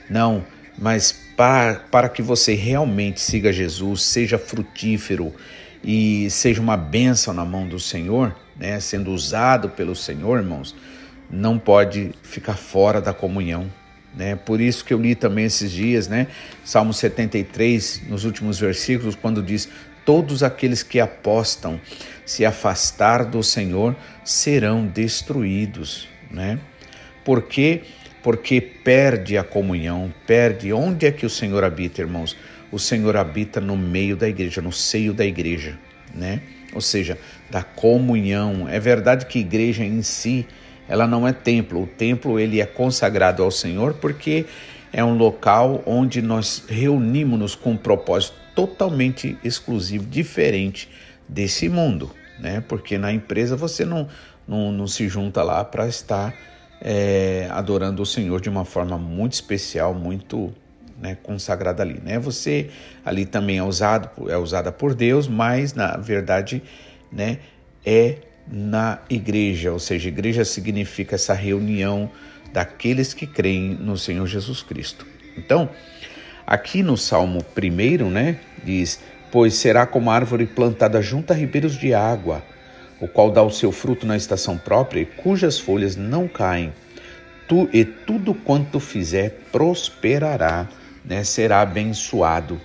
Não, 0.10 0.46
mas 0.78 1.12
para, 1.36 1.76
para 1.92 2.10
que 2.10 2.22
você 2.22 2.54
realmente 2.54 3.20
siga 3.20 3.52
Jesus, 3.52 4.04
seja 4.04 4.38
frutífero, 4.38 5.34
e 5.86 6.28
seja 6.32 6.60
uma 6.60 6.76
bênção 6.76 7.32
na 7.32 7.46
mão 7.46 7.68
do 7.68 7.80
Senhor, 7.80 8.36
né, 8.58 8.80
sendo 8.80 9.12
usado 9.12 9.70
pelo 9.70 9.96
Senhor, 9.96 10.40
irmãos, 10.40 10.76
não 11.30 11.60
pode 11.60 12.12
ficar 12.24 12.56
fora 12.56 13.00
da 13.00 13.14
comunhão. 13.14 13.72
Né? 14.16 14.36
Por 14.36 14.62
isso 14.62 14.86
que 14.86 14.94
eu 14.94 15.02
li 15.02 15.14
também 15.16 15.46
esses 15.46 15.72
dias, 15.72 16.08
né? 16.08 16.28
Salmo 16.64 16.94
73, 16.94 18.04
nos 18.08 18.24
últimos 18.24 18.60
versículos, 18.60 19.16
quando 19.16 19.44
diz: 19.44 19.68
Todos 20.06 20.44
aqueles 20.44 20.84
que 20.84 21.00
apostam 21.00 21.80
se 22.26 22.46
afastar 22.46 23.26
do 23.26 23.44
Senhor 23.44 23.96
serão 24.24 24.86
destruídos. 24.86 26.08
Né? 26.32 26.60
Por 27.24 27.44
quê? 27.44 27.84
Porque 28.24 28.62
perde 28.62 29.38
a 29.38 29.44
comunhão, 29.44 30.14
perde. 30.26 30.72
Onde 30.72 31.06
é 31.06 31.12
que 31.12 31.26
o 31.26 31.30
Senhor 31.30 31.64
habita, 31.64 32.02
irmãos? 32.02 32.36
o 32.76 32.80
Senhor 32.80 33.16
habita 33.16 33.62
no 33.62 33.78
meio 33.78 34.18
da 34.18 34.28
igreja, 34.28 34.62
no 34.62 34.72
seio 34.72 35.14
da 35.14 35.26
igreja, 35.26 35.78
né? 36.14 36.42
Ou 36.74 36.82
seja, 36.82 37.18
da 37.50 37.64
comunhão. 37.64 38.68
É 38.68 38.80
verdade 38.82 39.26
que 39.28 39.40
igreja 39.40 39.84
em 39.84 40.02
si, 40.02 40.46
ela 40.88 41.08
não 41.08 41.28
é 41.28 41.34
templo. 41.34 41.84
O 41.84 41.88
templo 41.88 42.40
ele 42.40 42.62
é 42.62 42.66
consagrado 42.66 43.44
ao 43.44 43.52
Senhor 43.52 43.96
porque 43.96 44.46
é 44.92 45.04
um 45.04 45.18
local 45.18 45.84
onde 45.86 46.22
nós 46.22 46.64
reunimos-nos 46.68 47.56
com 47.56 47.72
um 47.72 47.78
propósito 47.78 48.36
totalmente 48.56 49.38
exclusivo, 49.44 50.06
diferente 50.06 50.90
desse 51.28 51.68
mundo, 51.68 52.12
né? 52.40 52.64
Porque 52.66 52.98
na 52.98 53.12
empresa 53.12 53.56
você 53.56 53.84
não, 53.84 54.08
não, 54.48 54.72
não 54.72 54.88
se 54.88 55.10
junta 55.10 55.44
lá 55.44 55.66
para 55.66 55.88
estar 55.88 56.34
é, 56.80 57.48
adorando 57.52 58.02
o 58.02 58.06
Senhor 58.06 58.40
de 58.40 58.50
uma 58.50 58.64
forma 58.64 58.98
muito 58.98 59.34
especial, 59.34 59.94
muito 59.94 60.54
né, 61.00 61.18
consagrada 61.22 61.84
ali. 61.84 62.00
Né? 62.04 62.20
Você 62.20 62.70
ali 63.04 63.26
também 63.26 63.58
é 63.58 63.64
usado, 63.64 64.10
é 64.30 64.38
usada 64.38 64.72
por 64.72 64.94
Deus, 64.94 65.28
mas 65.28 65.74
na 65.74 65.98
verdade 65.98 66.64
né, 67.12 67.40
é 67.86 68.18
na 68.48 69.00
igreja, 69.10 69.72
ou 69.72 69.80
seja, 69.80 70.08
igreja 70.08 70.46
significa 70.46 71.16
essa 71.16 71.34
reunião 71.34 72.10
daqueles 72.54 73.14
que 73.14 73.26
creem 73.26 73.76
no 73.76 73.98
Senhor 73.98 74.26
Jesus 74.28 74.62
Cristo. 74.62 75.06
Então, 75.38 75.70
aqui 76.46 76.84
no 76.84 76.96
Salmo 76.96 77.44
1, 77.58 78.10
né, 78.10 78.38
diz: 78.64 79.00
Pois 79.32 79.56
será 79.56 79.86
como 79.86 80.12
árvore 80.12 80.46
plantada 80.46 81.02
junto 81.02 81.32
a 81.32 81.36
ribeiros 81.36 81.78
de 81.78 81.94
água, 81.94 82.44
o 83.00 83.08
qual 83.08 83.32
dá 83.32 83.42
o 83.42 83.52
seu 83.52 83.72
fruto 83.72 84.06
na 84.06 84.16
estação 84.16 84.58
própria 84.58 85.02
e 85.02 85.06
cujas 85.06 85.60
folhas 85.60 85.96
não 85.96 86.28
caem 86.28 86.72
tu, 87.48 87.70
e 87.72 87.86
tudo 87.86 88.34
quanto 88.34 88.80
fizer 88.80 89.42
prosperará, 89.52 90.68
né? 91.04 91.24
será 91.24 91.62
abençoado. 91.62 92.60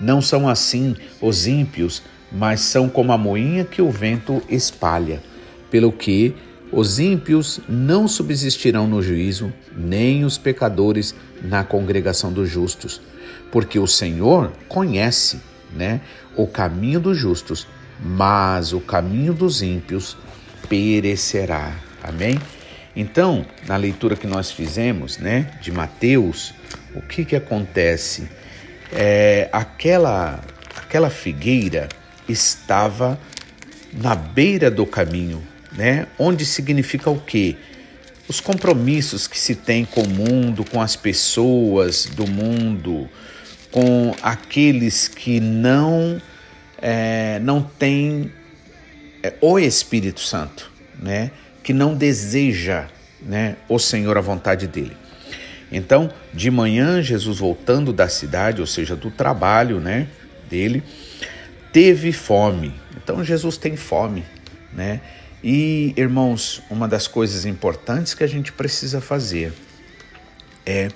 Não 0.00 0.22
são 0.22 0.48
assim 0.48 0.96
os 1.20 1.46
ímpios, 1.46 2.02
mas 2.30 2.60
são 2.60 2.88
como 2.88 3.12
a 3.12 3.18
moinha 3.18 3.64
que 3.64 3.80
o 3.80 3.90
vento 3.90 4.42
espalha. 4.48 5.22
Pelo 5.70 5.92
que 5.92 6.34
os 6.70 6.98
ímpios 6.98 7.60
não 7.68 8.06
subsistirão 8.06 8.86
no 8.86 9.02
juízo, 9.02 9.52
nem 9.74 10.24
os 10.24 10.36
pecadores 10.36 11.14
na 11.42 11.64
congregação 11.64 12.32
dos 12.32 12.48
justos, 12.48 13.00
porque 13.50 13.78
o 13.78 13.86
Senhor 13.86 14.52
conhece, 14.68 15.40
né, 15.74 16.00
o 16.36 16.46
caminho 16.46 17.00
dos 17.00 17.16
justos, 17.16 17.66
mas 18.00 18.72
o 18.72 18.80
caminho 18.80 19.32
dos 19.32 19.62
ímpios 19.62 20.16
perecerá. 20.68 21.74
Amém? 22.02 22.38
Então, 22.94 23.46
na 23.66 23.76
leitura 23.76 24.16
que 24.16 24.26
nós 24.26 24.50
fizemos, 24.50 25.18
né, 25.18 25.50
de 25.60 25.72
Mateus, 25.72 26.54
o 26.94 27.00
que 27.00 27.24
que 27.24 27.36
acontece? 27.36 28.28
É, 28.92 29.48
aquela 29.52 30.40
aquela 30.76 31.10
figueira 31.10 31.88
estava 32.28 33.18
na 33.92 34.14
beira 34.14 34.70
do 34.70 34.84
caminho, 34.84 35.42
né? 35.72 36.06
Onde 36.18 36.44
significa 36.44 37.10
o 37.10 37.18
quê? 37.20 37.56
Os 38.28 38.40
compromissos 38.40 39.26
que 39.26 39.38
se 39.38 39.54
tem 39.54 39.84
com 39.84 40.02
o 40.02 40.08
mundo, 40.08 40.64
com 40.64 40.82
as 40.82 40.94
pessoas 40.94 42.04
do 42.04 42.26
mundo, 42.26 43.08
com 43.70 44.14
aqueles 44.22 45.08
que 45.08 45.40
não 45.40 46.20
é, 46.80 47.38
não 47.40 47.62
têm 47.62 48.30
é, 49.22 49.34
o 49.40 49.58
Espírito 49.58 50.20
Santo, 50.20 50.70
né? 51.00 51.30
Que 51.62 51.72
não 51.72 51.94
deseja, 51.94 52.86
né? 53.22 53.56
O 53.68 53.78
Senhor 53.78 54.16
a 54.16 54.20
vontade 54.20 54.66
dele. 54.66 54.96
Então, 55.70 56.10
de 56.32 56.50
manhã, 56.50 57.02
Jesus 57.02 57.38
voltando 57.38 57.92
da 57.92 58.08
cidade, 58.08 58.60
ou 58.60 58.66
seja, 58.66 58.96
do 58.96 59.10
trabalho, 59.10 59.80
né? 59.80 60.08
Dele, 60.48 60.82
teve 61.72 62.12
fome. 62.12 62.74
Então, 62.96 63.22
Jesus 63.22 63.56
tem 63.56 63.76
fome, 63.76 64.24
né? 64.72 65.00
E, 65.42 65.94
irmãos, 65.96 66.62
uma 66.68 66.88
das 66.88 67.06
coisas 67.06 67.44
importantes 67.44 68.14
que 68.14 68.24
a 68.24 68.26
gente 68.26 68.52
precisa 68.52 69.00
fazer 69.00 69.52
é, 70.66 70.88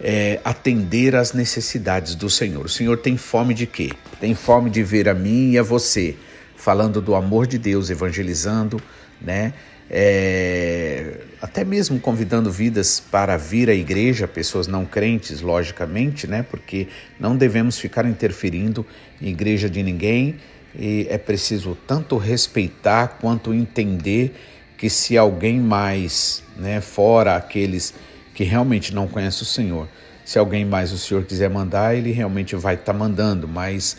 é, 0.00 0.40
atender 0.44 1.14
às 1.14 1.32
necessidades 1.32 2.14
do 2.14 2.28
Senhor. 2.28 2.66
O 2.66 2.68
Senhor 2.68 2.98
tem 2.98 3.16
fome 3.16 3.54
de 3.54 3.66
quê? 3.66 3.92
Tem 4.20 4.34
fome 4.34 4.70
de 4.70 4.82
ver 4.82 5.08
a 5.08 5.14
mim 5.14 5.52
e 5.52 5.58
a 5.58 5.62
você 5.62 6.16
falando 6.56 7.00
do 7.00 7.14
amor 7.14 7.46
de 7.46 7.58
Deus, 7.58 7.88
evangelizando, 7.88 8.80
né? 9.20 9.54
É, 9.92 11.16
até 11.42 11.64
mesmo 11.64 11.98
convidando 11.98 12.52
vidas 12.52 13.00
para 13.00 13.36
vir 13.36 13.68
à 13.68 13.74
igreja, 13.74 14.28
pessoas 14.28 14.68
não 14.68 14.84
crentes, 14.84 15.40
logicamente, 15.40 16.28
né? 16.28 16.44
Porque 16.48 16.86
não 17.18 17.36
devemos 17.36 17.76
ficar 17.76 18.06
interferindo 18.06 18.86
em 19.20 19.28
igreja 19.28 19.68
de 19.68 19.82
ninguém 19.82 20.36
e 20.78 21.08
é 21.10 21.18
preciso 21.18 21.76
tanto 21.86 22.16
respeitar 22.16 23.18
quanto 23.20 23.52
entender 23.52 24.32
que 24.78 24.88
se 24.88 25.18
alguém 25.18 25.58
mais, 25.58 26.44
né, 26.56 26.80
fora 26.80 27.34
aqueles 27.34 27.92
que 28.32 28.44
realmente 28.44 28.94
não 28.94 29.08
conhecem 29.08 29.42
o 29.42 29.44
Senhor, 29.44 29.88
se 30.24 30.38
alguém 30.38 30.64
mais 30.64 30.92
o 30.92 30.98
Senhor 30.98 31.24
quiser 31.24 31.50
mandar, 31.50 31.96
ele 31.96 32.12
realmente 32.12 32.54
vai 32.54 32.74
estar 32.74 32.92
tá 32.92 32.98
mandando, 32.98 33.48
mas 33.48 33.96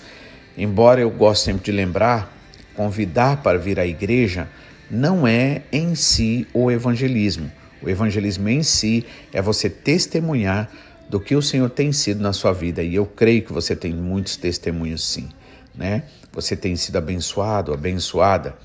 embora 0.57 1.01
eu 1.01 1.09
goste 1.09 1.45
sempre 1.45 1.63
de 1.65 1.71
lembrar, 1.73 2.33
convidar 2.73 3.43
para 3.43 3.59
vir 3.59 3.77
à 3.77 3.85
igreja 3.85 4.47
não 4.91 5.25
é 5.25 5.63
em 5.71 5.95
si 5.95 6.47
o 6.53 6.69
evangelismo. 6.69 7.51
O 7.81 7.89
evangelismo 7.89 8.49
em 8.49 8.61
si 8.61 9.05
é 9.33 9.41
você 9.41 9.69
testemunhar 9.69 10.69
do 11.09 11.19
que 11.19 11.35
o 11.35 11.41
Senhor 11.41 11.69
tem 11.69 11.91
sido 11.91 12.21
na 12.21 12.33
sua 12.33 12.53
vida, 12.53 12.83
e 12.83 12.95
eu 12.95 13.05
creio 13.05 13.41
que 13.41 13.51
você 13.51 13.75
tem 13.75 13.93
muitos 13.93 14.37
testemunhos 14.37 15.03
sim 15.03 15.29
né? 15.75 16.03
Você 16.31 16.55
tem 16.55 16.75
sido 16.75 16.97
abençoado, 16.97 17.73
abençoada. 17.73 18.55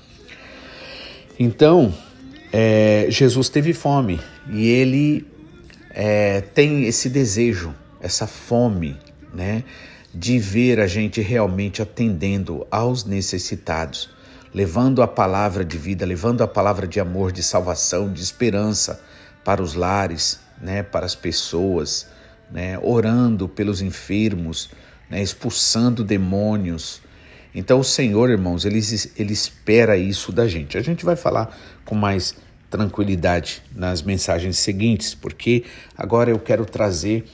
Então, 1.39 1.93
é, 2.51 3.07
Jesus 3.09 3.49
teve 3.49 3.73
fome 3.73 4.19
e 4.49 4.67
ele 4.67 5.27
é, 5.91 6.41
tem 6.41 6.85
esse 6.85 7.09
desejo, 7.09 7.73
essa 8.01 8.27
fome, 8.27 8.97
né? 9.33 9.63
De 10.13 10.39
ver 10.39 10.79
a 10.79 10.87
gente 10.87 11.21
realmente 11.21 11.81
atendendo 11.81 12.65
aos 12.71 13.03
necessitados, 13.03 14.09
levando 14.57 15.03
a 15.03 15.07
palavra 15.07 15.63
de 15.63 15.77
vida, 15.77 16.03
levando 16.03 16.41
a 16.41 16.47
palavra 16.47 16.87
de 16.87 16.99
amor, 16.99 17.31
de 17.31 17.43
salvação, 17.43 18.11
de 18.11 18.23
esperança 18.23 18.99
para 19.45 19.61
os 19.61 19.75
lares, 19.75 20.39
né? 20.59 20.81
Para 20.81 21.05
as 21.05 21.13
pessoas, 21.13 22.07
né? 22.49 22.79
Orando 22.81 23.47
pelos 23.47 23.81
enfermos, 23.81 24.71
né, 25.11 25.21
expulsando 25.21 26.03
demônios. 26.03 27.03
Então 27.53 27.79
o 27.79 27.83
Senhor, 27.83 28.31
irmãos, 28.31 28.65
ele, 28.65 28.79
ele 29.15 29.31
espera 29.31 29.95
isso 29.95 30.31
da 30.31 30.47
gente. 30.47 30.75
A 30.75 30.81
gente 30.81 31.05
vai 31.05 31.15
falar 31.15 31.55
com 31.85 31.93
mais 31.93 32.33
tranquilidade 32.67 33.61
nas 33.75 34.01
mensagens 34.01 34.57
seguintes, 34.57 35.13
porque 35.13 35.65
agora 35.95 36.31
eu 36.31 36.39
quero 36.39 36.65
trazer 36.65 37.25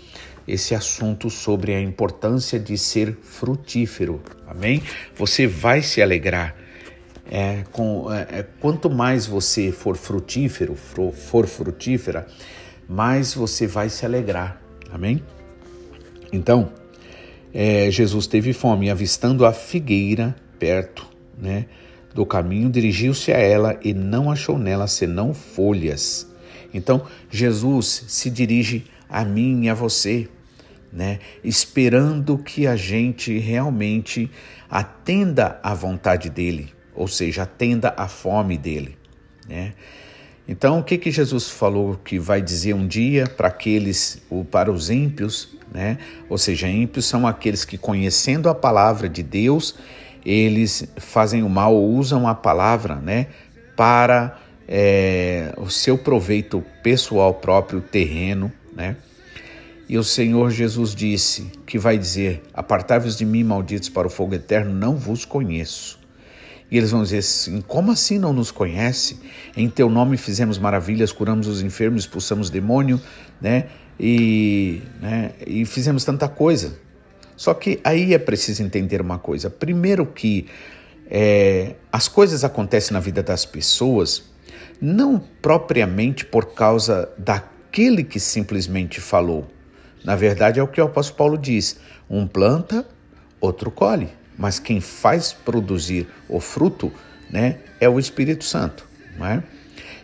esse 0.46 0.76
assunto 0.76 1.30
sobre 1.30 1.74
a 1.74 1.80
importância 1.80 2.60
de 2.60 2.78
ser 2.78 3.18
frutífero. 3.24 4.22
Amém? 4.46 4.84
Você 5.16 5.48
vai 5.48 5.82
se 5.82 6.02
alegrar. 6.02 6.63
É, 7.30 7.64
com, 7.72 8.12
é, 8.12 8.40
é 8.40 8.46
quanto 8.60 8.90
mais 8.90 9.26
você 9.26 9.72
for 9.72 9.96
frutífero, 9.96 10.76
for, 10.76 11.12
for 11.14 11.48
frutífera, 11.48 12.28
mais 12.88 13.34
você 13.34 13.66
vai 13.66 13.90
se 13.90 14.06
alegrar. 14.06 14.62
Amém? 14.92 15.24
Então, 16.32 16.72
é, 17.54 17.90
Jesus 17.92 18.26
teve 18.28 18.52
fome, 18.52 18.90
avistando 18.90 19.46
a 19.46 19.54
figueira 19.54 20.36
perto 20.58 21.08
né, 21.38 21.66
do 22.14 22.26
caminho, 22.26 22.70
dirigiu-se 22.70 23.32
a 23.32 23.38
ela 23.38 23.80
e 23.84 23.94
não 23.94 24.32
achou 24.32 24.58
nela 24.58 24.88
senão 24.88 25.34
folhas. 25.34 26.28
Então, 26.74 27.06
Jesus 27.30 28.06
se 28.08 28.30
dirige 28.30 28.86
a 29.08 29.24
mim 29.24 29.66
e 29.66 29.70
a 29.70 29.76
você, 29.76 30.28
né, 30.92 31.20
esperando 31.44 32.38
que 32.38 32.66
a 32.66 32.76
gente 32.76 33.38
realmente 33.38 34.30
atenda 34.70 35.60
à 35.62 35.76
vontade 35.76 36.32
dele, 36.32 36.73
ou 36.96 37.08
seja, 37.08 37.44
atenda 37.44 37.94
à 37.98 38.08
fome 38.08 38.58
dele. 38.58 38.98
Né? 39.48 39.74
Então, 40.48 40.80
o 40.80 40.84
que, 40.84 40.98
que 40.98 41.10
Jesus 41.10 41.50
falou 41.50 42.00
que 42.04 42.20
vai 42.20 42.42
dizer 42.42 42.74
um 42.74 42.86
dia 42.86 43.28
para 43.28 43.48
aqueles, 43.48 44.22
ou 44.30 44.44
para 44.44 44.72
os 44.72 44.90
ímpios, 44.90 45.56
né? 45.74 45.98
Ou 46.30 46.38
seja, 46.38 46.68
ímpios 46.68 47.06
são 47.06 47.26
aqueles 47.26 47.64
que, 47.64 47.78
conhecendo 47.78 48.50
a 48.50 48.54
palavra 48.54 49.08
de 49.08 49.24
Deus, 49.24 49.76
eles 50.26 50.88
fazem 50.98 51.44
o 51.44 51.50
mal 51.50 51.74
ou 51.74 51.94
usam 51.94 52.28
a 52.28 52.36
palavra, 52.36 52.96
né? 52.96 53.28
Para 53.76 54.38
é, 54.68 55.54
o 55.58 55.70
seu 55.70 55.98
proveito 55.98 56.64
pessoal 56.84 57.34
próprio, 57.34 57.82
terreno, 57.82 58.52
né? 58.76 58.98
E 59.88 59.98
o 59.98 60.04
Senhor 60.04 60.50
Jesus 60.52 60.94
disse 60.94 61.52
que 61.66 61.80
vai 61.80 61.98
dizer: 61.98 62.42
Apartai-vos 62.54 63.18
de 63.18 63.26
mim, 63.26 63.44
malditos, 63.44 63.90
para 63.90 64.08
o 64.08 64.10
fogo 64.10 64.36
eterno, 64.36 64.74
não 64.74 64.96
vos 64.96 65.26
conheço. 65.26 66.03
E 66.74 66.78
eles 66.78 66.90
vão 66.90 67.04
dizer 67.04 67.20
assim: 67.20 67.62
como 67.62 67.92
assim 67.92 68.18
não 68.18 68.34
nos 68.34 68.50
conhece? 68.50 69.20
Em 69.56 69.70
teu 69.70 69.92
nome 69.92 70.18
fizemos 70.18 70.58
maravilhas, 70.58 71.12
curamos 71.12 71.46
os 71.46 71.62
enfermos, 71.62 72.02
expulsamos 72.02 72.50
demônio, 72.50 73.00
né? 73.40 73.68
E, 74.00 74.82
né? 75.00 75.34
e 75.46 75.66
fizemos 75.66 76.04
tanta 76.04 76.28
coisa. 76.28 76.76
Só 77.38 77.54
que 77.54 77.80
aí 77.84 78.16
é 78.16 78.18
preciso 78.18 78.64
entender 78.64 79.02
uma 79.02 79.20
coisa. 79.20 79.52
Primeiro 79.52 80.04
que 80.04 80.48
é, 81.12 81.76
as 81.92 82.08
coisas 82.08 82.44
acontecem 82.44 82.96
na 82.96 83.00
vida 83.00 83.22
das 83.22 83.46
pessoas 83.46 84.24
não 84.82 85.22
propriamente 85.44 86.26
por 86.26 86.56
causa 86.56 87.08
daquele 87.20 88.04
que 88.04 88.20
simplesmente 88.20 89.00
falou. 89.00 89.46
Na 90.04 90.16
verdade, 90.16 90.60
é 90.60 90.64
o 90.64 90.68
que 90.68 90.82
o 90.82 90.86
apóstolo 90.86 91.18
Paulo 91.18 91.38
diz: 91.38 91.78
um 92.10 92.26
planta, 92.26 92.84
outro 93.40 93.70
colhe 93.70 94.23
mas 94.38 94.60
quem 94.60 94.80
faz 94.80 95.34
produzir 95.34 96.08
o 96.28 96.40
fruto 96.40 96.92
né, 97.30 97.58
é 97.80 97.88
o 97.88 98.00
Espírito 98.00 98.44
Santo. 98.44 98.88
Não 99.18 99.26
é? 99.26 99.44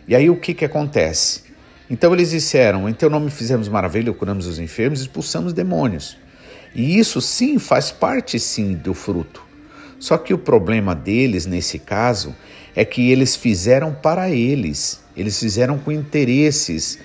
E 0.06 0.14
aí 0.14 0.28
o 0.28 0.36
que, 0.36 0.54
que 0.54 0.64
acontece? 0.64 1.42
Então 1.88 2.12
eles 2.12 2.30
disseram: 2.30 2.88
Em 2.88 2.92
teu 2.92 3.10
nome 3.10 3.30
fizemos 3.30 3.68
maravilha, 3.68 4.12
curamos 4.12 4.46
os 4.46 4.58
enfermos, 4.58 5.00
expulsamos 5.00 5.52
demônios. 5.52 6.16
E 6.74 6.98
isso 6.98 7.20
sim 7.20 7.58
faz 7.58 7.90
parte 7.90 8.38
sim 8.38 8.74
do 8.74 8.94
fruto. 8.94 9.42
Só 9.98 10.16
que 10.16 10.32
o 10.32 10.38
problema 10.38 10.94
deles 10.94 11.46
nesse 11.46 11.78
caso 11.78 12.34
é 12.74 12.84
que 12.84 13.10
eles 13.10 13.36
fizeram 13.36 13.92
para 13.92 14.30
eles, 14.30 15.02
eles 15.16 15.38
fizeram 15.38 15.78
com 15.78 15.92
interesses 15.92 16.98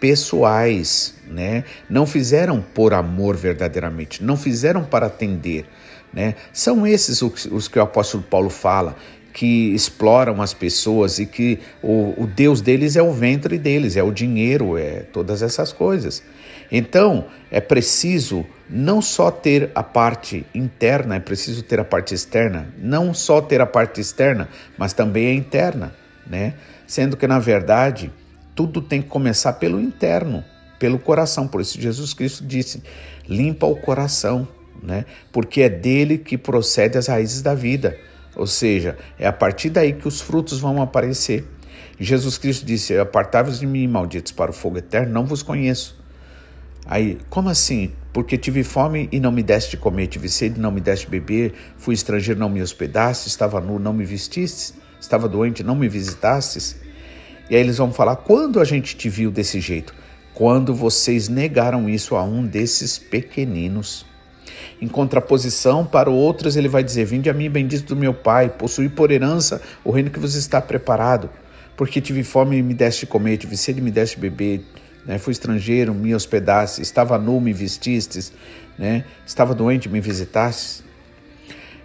pessoais, 0.00 1.14
né? 1.28 1.64
Não 1.88 2.06
fizeram 2.06 2.60
por 2.60 2.94
amor 2.94 3.36
verdadeiramente, 3.36 4.24
não 4.24 4.36
fizeram 4.36 4.82
para 4.82 5.06
atender, 5.06 5.66
né? 6.12 6.34
São 6.52 6.86
esses 6.86 7.22
os, 7.22 7.68
que 7.68 7.78
o 7.78 7.82
apóstolo 7.82 8.22
Paulo 8.22 8.50
fala, 8.50 8.96
que 9.32 9.72
exploram 9.74 10.42
as 10.42 10.52
pessoas 10.52 11.18
e 11.18 11.26
que 11.26 11.58
o, 11.82 12.14
o 12.22 12.26
Deus 12.26 12.60
deles 12.60 12.96
é 12.96 13.02
o 13.02 13.12
ventre 13.12 13.58
deles, 13.58 13.96
é 13.96 14.02
o 14.02 14.10
dinheiro, 14.10 14.76
é 14.76 15.00
todas 15.00 15.42
essas 15.42 15.72
coisas. 15.72 16.22
Então, 16.70 17.26
é 17.50 17.60
preciso 17.60 18.46
não 18.68 19.02
só 19.02 19.30
ter 19.30 19.70
a 19.74 19.82
parte 19.82 20.46
interna, 20.54 21.16
é 21.16 21.20
preciso 21.20 21.62
ter 21.62 21.80
a 21.80 21.84
parte 21.84 22.14
externa. 22.14 22.72
Não 22.78 23.12
só 23.12 23.40
ter 23.40 23.60
a 23.60 23.66
parte 23.66 24.00
externa, 24.00 24.48
mas 24.78 24.92
também 24.92 25.28
a 25.28 25.34
interna, 25.34 25.92
né? 26.26 26.54
Sendo 26.86 27.16
que, 27.16 27.26
na 27.26 27.40
verdade, 27.40 28.12
tudo 28.54 28.80
tem 28.80 29.02
que 29.02 29.08
começar 29.08 29.54
pelo 29.54 29.80
interno, 29.80 30.44
pelo 30.78 30.98
coração. 30.98 31.48
Por 31.48 31.60
isso, 31.60 31.80
Jesus 31.80 32.14
Cristo 32.14 32.44
disse: 32.44 32.82
limpa 33.28 33.66
o 33.66 33.76
coração, 33.76 34.46
né? 34.82 35.04
Porque 35.32 35.62
é 35.62 35.68
dele 35.68 36.18
que 36.18 36.36
procede 36.38 36.98
as 36.98 37.06
raízes 37.06 37.42
da 37.42 37.54
vida. 37.54 37.96
Ou 38.36 38.46
seja, 38.46 38.96
é 39.18 39.26
a 39.26 39.32
partir 39.32 39.70
daí 39.70 39.92
que 39.92 40.06
os 40.06 40.20
frutos 40.20 40.60
vão 40.60 40.80
aparecer. 40.80 41.44
Jesus 41.98 42.38
Cristo 42.38 42.64
disse: 42.64 42.96
Apartai-vos 42.96 43.60
de 43.60 43.66
mim, 43.66 43.86
malditos, 43.86 44.32
para 44.32 44.50
o 44.50 44.54
fogo 44.54 44.78
eterno, 44.78 45.12
não 45.12 45.26
vos 45.26 45.42
conheço. 45.42 45.98
Aí, 46.86 47.18
como 47.28 47.48
assim? 47.48 47.92
Porque 48.12 48.38
tive 48.38 48.64
fome 48.64 49.08
e 49.12 49.20
não 49.20 49.30
me 49.30 49.42
deste 49.42 49.72
de 49.72 49.76
comer, 49.76 50.06
tive 50.08 50.28
sede 50.28 50.58
e 50.58 50.60
não 50.60 50.72
me 50.72 50.80
deste 50.80 51.04
de 51.04 51.10
beber, 51.10 51.52
fui 51.76 51.94
estrangeiro, 51.94 52.40
não 52.40 52.48
me 52.48 52.62
hospedaste, 52.62 53.28
estava 53.28 53.60
nu, 53.60 53.78
não 53.78 53.92
me 53.92 54.04
vestistes, 54.04 54.74
estava 55.00 55.28
doente, 55.28 55.62
não 55.62 55.76
me 55.76 55.88
visitastes. 55.88 56.80
E 57.48 57.54
aí 57.54 57.60
eles 57.60 57.78
vão 57.78 57.92
falar: 57.92 58.16
quando 58.16 58.60
a 58.60 58.64
gente 58.64 58.96
te 58.96 59.08
viu 59.08 59.30
desse 59.30 59.60
jeito? 59.60 59.94
Quando 60.32 60.74
vocês 60.74 61.28
negaram 61.28 61.88
isso 61.88 62.16
a 62.16 62.24
um 62.24 62.46
desses 62.46 62.98
pequeninos. 62.98 64.06
Em 64.80 64.88
contraposição, 64.88 65.84
para 65.84 66.10
outros, 66.10 66.56
ele 66.56 66.68
vai 66.68 66.82
dizer: 66.82 67.04
Vinde 67.04 67.28
a 67.28 67.34
mim, 67.34 67.50
bendito 67.50 67.94
do 67.94 67.96
meu 67.96 68.14
Pai, 68.14 68.48
possui 68.48 68.88
por 68.88 69.10
herança 69.10 69.60
o 69.84 69.90
reino 69.90 70.10
que 70.10 70.18
vos 70.18 70.34
está 70.34 70.60
preparado. 70.60 71.28
Porque 71.76 72.00
tive 72.00 72.22
fome 72.22 72.58
e 72.58 72.62
me 72.62 72.74
deste 72.74 73.06
comer, 73.06 73.36
tive 73.38 73.56
sede 73.56 73.80
e 73.80 73.82
me 73.82 73.90
deste 73.90 74.18
beber, 74.18 74.62
né? 75.06 75.18
fui 75.18 75.32
estrangeiro, 75.32 75.94
me 75.94 76.14
hospedaste, 76.14 76.82
estava 76.82 77.16
nu, 77.18 77.40
me 77.40 77.52
vestistes, 77.52 78.32
né? 78.78 79.04
estava 79.26 79.54
doente, 79.54 79.88
me 79.88 80.00
visitastes. 80.00 80.84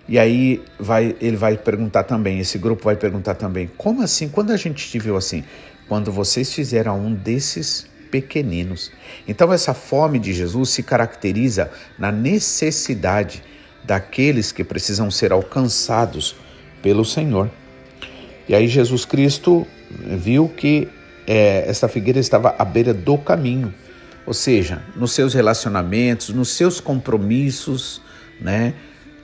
E 0.07 0.19
aí 0.19 0.61
vai, 0.79 1.15
ele 1.19 1.35
vai 1.35 1.57
perguntar 1.57 2.03
também, 2.03 2.39
esse 2.39 2.57
grupo 2.57 2.83
vai 2.83 2.95
perguntar 2.95 3.35
também: 3.35 3.69
como 3.77 4.01
assim? 4.01 4.27
Quando 4.29 4.51
a 4.51 4.57
gente 4.57 4.87
te 4.87 4.99
viu 4.99 5.15
assim? 5.15 5.43
Quando 5.87 6.11
vocês 6.11 6.53
fizeram 6.53 6.99
um 6.99 7.13
desses 7.13 7.87
pequeninos. 8.15 8.93
Então, 9.27 9.51
essa 9.51 9.73
fome 9.73 10.17
de 10.19 10.31
Jesus 10.31 10.69
se 10.69 10.81
caracteriza 10.81 11.69
na 11.99 12.13
necessidade 12.13 13.43
daqueles 13.83 14.53
que 14.53 14.63
precisam 14.63 15.11
ser 15.11 15.33
alcançados 15.33 16.33
pelo 16.81 17.03
Senhor. 17.03 17.51
E 18.47 18.55
aí, 18.55 18.69
Jesus 18.69 19.03
Cristo 19.03 19.67
viu 19.89 20.47
que 20.47 20.87
é, 21.27 21.65
essa 21.67 21.89
figueira 21.89 22.17
estava 22.17 22.55
à 22.57 22.63
beira 22.63 22.93
do 22.93 23.17
caminho, 23.17 23.73
ou 24.25 24.33
seja, 24.33 24.81
nos 24.95 25.11
seus 25.11 25.33
relacionamentos, 25.33 26.29
nos 26.29 26.51
seus 26.51 26.79
compromissos, 26.79 28.01
né? 28.39 28.73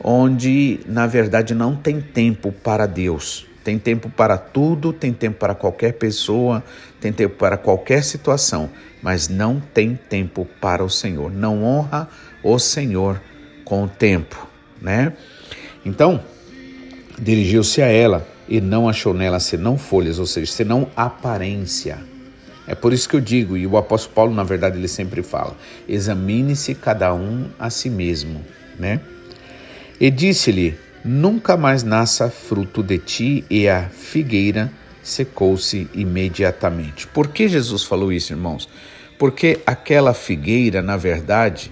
Onde 0.03 0.81
na 0.85 1.07
verdade 1.07 1.53
não 1.53 1.77
tem 1.77 2.01
tempo 2.01 2.51
para 2.51 2.85
Deus. 2.85 3.47
Tem 3.63 3.77
tempo 3.77 4.09
para 4.09 4.37
tudo, 4.37 4.91
tem 4.91 5.13
tempo 5.13 5.37
para 5.37 5.53
qualquer 5.53 5.93
pessoa, 5.93 6.63
tem 6.99 7.13
tempo 7.13 7.35
para 7.35 7.57
qualquer 7.57 8.03
situação, 8.03 8.69
mas 9.01 9.27
não 9.27 9.59
tem 9.59 9.95
tempo 10.09 10.47
para 10.59 10.83
o 10.83 10.89
Senhor. 10.89 11.31
Não 11.31 11.63
honra 11.63 12.09
o 12.43 12.57
Senhor 12.57 13.21
com 13.63 13.83
o 13.83 13.87
tempo, 13.87 14.47
né? 14.81 15.13
Então, 15.85 16.23
dirigiu-se 17.19 17.81
a 17.81 17.87
ela 17.87 18.27
e 18.47 18.59
não 18.59 18.89
achou 18.89 19.13
nela 19.13 19.39
senão 19.39 19.77
folhas, 19.77 20.17
ou 20.19 20.25
seja, 20.25 20.51
senão 20.51 20.89
aparência. 20.95 21.99
É 22.67 22.75
por 22.75 22.93
isso 22.93 23.07
que 23.07 23.15
eu 23.15 23.21
digo, 23.21 23.57
e 23.57 23.65
o 23.67 23.77
apóstolo 23.77 24.13
Paulo, 24.13 24.33
na 24.33 24.43
verdade, 24.43 24.77
ele 24.77 24.87
sempre 24.87 25.21
fala: 25.21 25.55
examine-se 25.87 26.75
cada 26.75 27.13
um 27.13 27.49
a 27.59 27.69
si 27.69 27.89
mesmo, 27.89 28.43
né? 28.77 29.01
E 29.99 30.09
disse-lhe: 30.09 30.77
nunca 31.03 31.57
mais 31.57 31.83
nasça 31.83 32.29
fruto 32.29 32.81
de 32.83 32.97
ti, 32.97 33.45
e 33.49 33.67
a 33.67 33.89
figueira 33.89 34.71
secou-se 35.01 35.89
imediatamente. 35.93 37.07
Por 37.07 37.29
que 37.29 37.47
Jesus 37.47 37.83
falou 37.83 38.11
isso, 38.11 38.33
irmãos? 38.33 38.69
Porque 39.17 39.59
aquela 39.65 40.13
figueira, 40.13 40.81
na 40.81 40.97
verdade, 40.97 41.71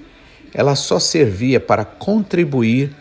ela 0.54 0.76
só 0.76 1.00
servia 1.00 1.60
para 1.60 1.86
contribuir 1.86 2.92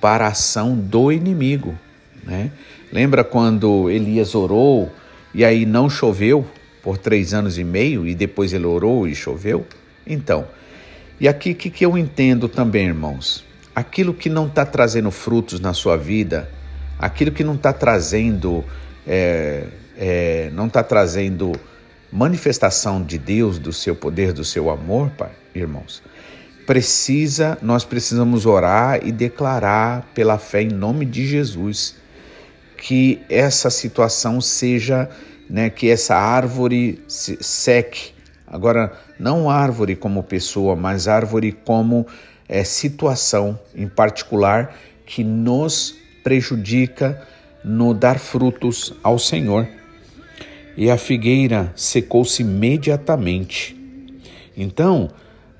para 0.00 0.26
a 0.26 0.28
ação 0.28 0.76
do 0.76 1.10
inimigo. 1.10 1.76
Né? 2.24 2.50
Lembra 2.92 3.24
quando 3.24 3.90
Elias 3.90 4.34
orou 4.34 4.92
e 5.32 5.44
aí 5.44 5.64
não 5.64 5.88
choveu 5.88 6.46
por 6.82 6.98
três 6.98 7.32
anos 7.34 7.58
e 7.58 7.64
meio 7.64 8.06
e 8.06 8.14
depois 8.14 8.52
ele 8.52 8.66
orou 8.66 9.06
e 9.08 9.14
choveu? 9.14 9.66
Então, 10.06 10.46
e 11.20 11.26
aqui 11.26 11.52
o 11.52 11.54
que, 11.54 11.70
que 11.70 11.84
eu 11.84 11.96
entendo 11.96 12.48
também, 12.48 12.86
irmãos? 12.86 13.45
Aquilo 13.76 14.14
que 14.14 14.30
não 14.30 14.46
está 14.46 14.64
trazendo 14.64 15.10
frutos 15.10 15.60
na 15.60 15.74
sua 15.74 15.98
vida, 15.98 16.48
aquilo 16.98 17.30
que 17.30 17.44
não 17.44 17.56
está 17.56 17.74
trazendo, 17.74 18.64
é, 19.06 19.64
é, 19.98 20.50
não 20.54 20.66
está 20.66 20.82
trazendo 20.82 21.52
manifestação 22.10 23.02
de 23.02 23.18
Deus, 23.18 23.58
do 23.58 23.74
seu 23.74 23.94
poder, 23.94 24.32
do 24.32 24.46
seu 24.46 24.70
amor, 24.70 25.10
pai, 25.10 25.32
irmãos, 25.54 26.02
precisa, 26.66 27.58
nós 27.60 27.84
precisamos 27.84 28.46
orar 28.46 29.06
e 29.06 29.12
declarar 29.12 30.08
pela 30.14 30.38
fé 30.38 30.62
em 30.62 30.70
nome 30.70 31.04
de 31.04 31.26
Jesus 31.26 31.96
que 32.78 33.20
essa 33.28 33.68
situação 33.68 34.40
seja, 34.40 35.06
né, 35.50 35.68
que 35.68 35.90
essa 35.90 36.16
árvore 36.16 37.02
seque. 37.06 38.15
Agora, 38.46 38.92
não 39.18 39.50
árvore 39.50 39.96
como 39.96 40.22
pessoa, 40.22 40.76
mas 40.76 41.08
árvore 41.08 41.52
como 41.52 42.06
é, 42.48 42.62
situação 42.62 43.58
em 43.74 43.88
particular 43.88 44.76
que 45.04 45.24
nos 45.24 45.96
prejudica 46.22 47.20
no 47.64 47.92
dar 47.92 48.18
frutos 48.18 48.94
ao 49.02 49.18
Senhor. 49.18 49.66
E 50.76 50.90
a 50.90 50.96
figueira 50.96 51.72
secou-se 51.74 52.42
imediatamente. 52.42 53.74
Então, 54.56 55.08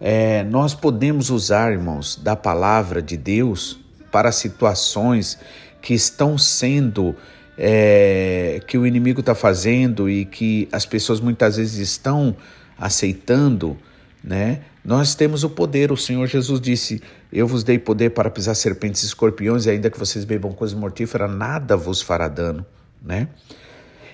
é, 0.01 0.45
nós 0.45 0.75
podemos 0.75 1.31
usar, 1.31 1.73
irmãos, 1.73 2.17
da 2.17 2.37
palavra 2.37 3.03
de 3.03 3.17
Deus 3.17 3.79
para 4.13 4.31
situações 4.31 5.39
que 5.81 5.95
estão 5.95 6.37
sendo, 6.37 7.15
é, 7.57 8.61
que 8.67 8.77
o 8.77 8.87
inimigo 8.87 9.21
está 9.21 9.35
fazendo 9.35 10.09
e 10.09 10.25
que 10.25 10.69
as 10.71 10.85
pessoas 10.85 11.21
muitas 11.21 11.57
vezes 11.57 11.79
estão 11.79 12.37
aceitando, 12.79 13.77
né? 14.23 14.61
Nós 14.85 15.15
temos 15.15 15.43
o 15.45 15.51
poder. 15.51 15.91
O 15.91 15.97
Senhor 15.97 16.27
Jesus 16.27 16.61
disse: 16.61 17.03
Eu 17.33 17.47
vos 17.47 17.65
dei 17.65 17.79
poder 17.79 18.11
para 18.11 18.31
pisar 18.31 18.55
serpentes 18.55 19.03
e 19.03 19.07
escorpiões, 19.07 19.67
e 19.67 19.71
ainda 19.71 19.91
que 19.91 19.99
vocês 19.99 20.25
bebam 20.25 20.53
coisa 20.53 20.77
mortífera, 20.77 21.27
nada 21.27 21.77
vos 21.77 22.01
fará 22.01 22.29
dano, 22.29 22.65
né? 23.03 23.29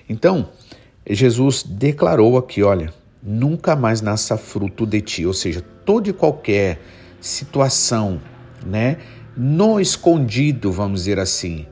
Então, 0.09 0.49
Jesus 1.09 1.63
declarou 1.63 2.37
aqui, 2.37 2.63
olha, 2.63 2.93
nunca 3.21 3.75
mais 3.75 4.01
nasça 4.01 4.37
fruto 4.37 4.85
de 4.85 5.01
ti, 5.01 5.25
ou 5.25 5.33
seja, 5.33 5.63
toda 5.85 6.09
e 6.09 6.13
qualquer 6.13 6.79
situação, 7.19 8.19
né, 8.65 8.97
no 9.35 9.79
escondido, 9.79 10.71
vamos 10.71 11.01
dizer 11.01 11.19
assim, 11.19 11.65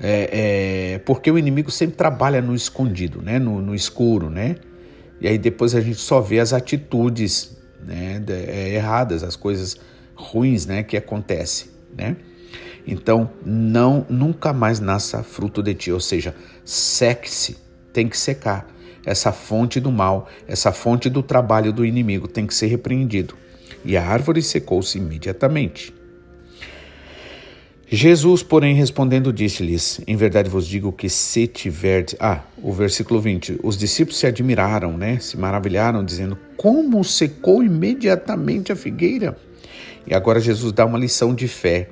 é, 0.00 0.94
é, 0.94 0.98
porque 1.00 1.30
o 1.30 1.38
inimigo 1.38 1.70
sempre 1.70 1.96
trabalha 1.96 2.40
no 2.40 2.54
escondido, 2.54 3.22
né, 3.22 3.38
no, 3.38 3.60
no 3.60 3.74
escuro, 3.74 4.30
né, 4.30 4.56
e 5.20 5.28
aí 5.28 5.38
depois 5.38 5.74
a 5.74 5.80
gente 5.80 5.98
só 5.98 6.20
vê 6.20 6.38
as 6.38 6.52
atitudes 6.52 7.56
né, 7.84 8.22
é, 8.28 8.74
erradas, 8.74 9.22
as 9.22 9.36
coisas 9.36 9.76
ruins 10.14 10.66
né, 10.66 10.82
que 10.82 10.96
acontecem. 10.96 11.68
Né? 11.96 12.16
Então, 12.86 13.30
não 13.44 14.06
nunca 14.08 14.52
mais 14.52 14.80
nasça 14.80 15.22
fruto 15.22 15.62
de 15.62 15.74
ti, 15.74 15.92
ou 15.92 16.00
seja, 16.00 16.34
seque-se, 16.64 17.58
tem 17.92 18.08
que 18.08 18.16
secar. 18.16 18.66
Essa 19.04 19.32
fonte 19.32 19.80
do 19.80 19.90
mal, 19.90 20.28
essa 20.46 20.72
fonte 20.72 21.08
do 21.08 21.22
trabalho 21.22 21.72
do 21.72 21.84
inimigo 21.84 22.28
tem 22.28 22.46
que 22.46 22.54
ser 22.54 22.66
repreendido. 22.66 23.34
E 23.84 23.96
a 23.96 24.06
árvore 24.06 24.42
secou-se 24.42 24.98
imediatamente. 24.98 25.94
Jesus, 27.90 28.42
porém, 28.42 28.74
respondendo, 28.74 29.32
disse-lhes: 29.32 30.00
Em 30.06 30.14
verdade 30.14 30.50
vos 30.50 30.66
digo 30.66 30.92
que 30.92 31.08
se 31.08 31.46
tiverdes. 31.46 32.16
Ah, 32.20 32.42
o 32.62 32.70
versículo 32.70 33.18
20. 33.18 33.60
Os 33.62 33.78
discípulos 33.78 34.18
se 34.18 34.26
admiraram, 34.26 34.98
né? 34.98 35.18
Se 35.20 35.38
maravilharam, 35.38 36.04
dizendo: 36.04 36.36
Como 36.54 37.02
secou 37.02 37.62
imediatamente 37.62 38.70
a 38.70 38.76
figueira? 38.76 39.38
E 40.06 40.14
agora 40.14 40.38
Jesus 40.38 40.70
dá 40.70 40.84
uma 40.84 40.98
lição 40.98 41.34
de 41.34 41.48
fé. 41.48 41.88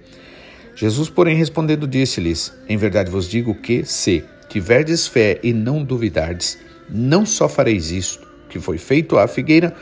Jesus, 0.75 1.09
porém, 1.09 1.35
respondendo, 1.35 1.89
disse-lhes: 1.89 2.53
Em 2.69 2.77
verdade 2.77 3.11
vos 3.11 3.27
digo 3.27 3.55
que, 3.55 3.83
se 3.83 4.23
tiverdes 4.51 5.07
fé 5.07 5.41
e 5.43 5.55
não 5.55 5.83
duvidardes, 5.83 6.59
não 6.91 7.25
só 7.25 7.49
fareis 7.49 7.91
isto 7.91 8.27
que 8.51 8.61
foi 8.61 8.77
feito 8.77 9.19
à 9.19 9.27
figueira, 9.27 9.75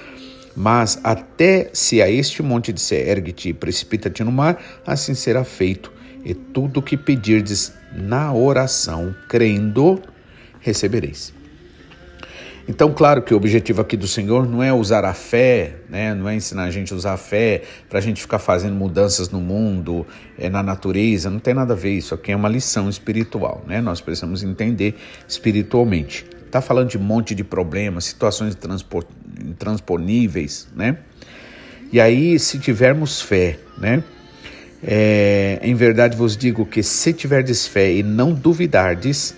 Mas 0.56 1.00
até 1.02 1.70
se 1.72 2.00
a 2.00 2.08
este 2.08 2.40
monte 2.40 2.72
disser, 2.72 3.08
ergue-te 3.08 3.48
e 3.48 3.52
precipita-te 3.52 4.22
no 4.22 4.30
mar, 4.30 4.62
assim 4.86 5.12
será 5.12 5.42
feito. 5.42 5.93
E 6.24 6.34
tudo 6.34 6.80
o 6.80 6.82
que 6.82 6.96
pedirdes 6.96 7.72
na 7.92 8.32
oração, 8.32 9.14
crendo, 9.28 10.00
recebereis. 10.60 11.32
Então, 12.66 12.94
claro 12.94 13.20
que 13.20 13.34
o 13.34 13.36
objetivo 13.36 13.82
aqui 13.82 13.94
do 13.94 14.08
Senhor 14.08 14.48
não 14.48 14.62
é 14.62 14.72
usar 14.72 15.04
a 15.04 15.12
fé, 15.12 15.76
né? 15.88 16.14
não 16.14 16.26
é 16.26 16.34
ensinar 16.34 16.64
a 16.64 16.70
gente 16.70 16.94
a 16.94 16.96
usar 16.96 17.12
a 17.12 17.16
fé 17.18 17.62
para 17.90 17.98
a 17.98 18.02
gente 18.02 18.22
ficar 18.22 18.38
fazendo 18.38 18.74
mudanças 18.74 19.28
no 19.28 19.38
mundo, 19.38 20.06
é, 20.38 20.48
na 20.48 20.62
natureza, 20.62 21.28
não 21.28 21.38
tem 21.38 21.52
nada 21.52 21.74
a 21.74 21.76
ver. 21.76 21.90
Isso 21.90 22.14
aqui 22.14 22.32
é 22.32 22.36
uma 22.36 22.48
lição 22.48 22.88
espiritual, 22.88 23.62
né? 23.66 23.82
nós 23.82 24.00
precisamos 24.00 24.42
entender 24.42 24.94
espiritualmente. 25.28 26.24
Está 26.46 26.62
falando 26.62 26.88
de 26.88 26.96
um 26.96 27.02
monte 27.02 27.34
de 27.34 27.44
problemas, 27.44 28.06
situações 28.06 28.56
intransponíveis, 29.44 30.68
né? 30.74 30.98
E 31.92 32.00
aí, 32.00 32.38
se 32.38 32.58
tivermos 32.58 33.20
fé, 33.20 33.58
né? 33.76 34.02
É, 34.86 35.58
em 35.62 35.74
verdade 35.74 36.16
vos 36.16 36.36
digo 36.36 36.66
que 36.66 36.82
se 36.82 37.12
tiverdes 37.12 37.66
fé 37.66 37.90
e 37.90 38.02
não 38.02 38.34
duvidardes, 38.34 39.34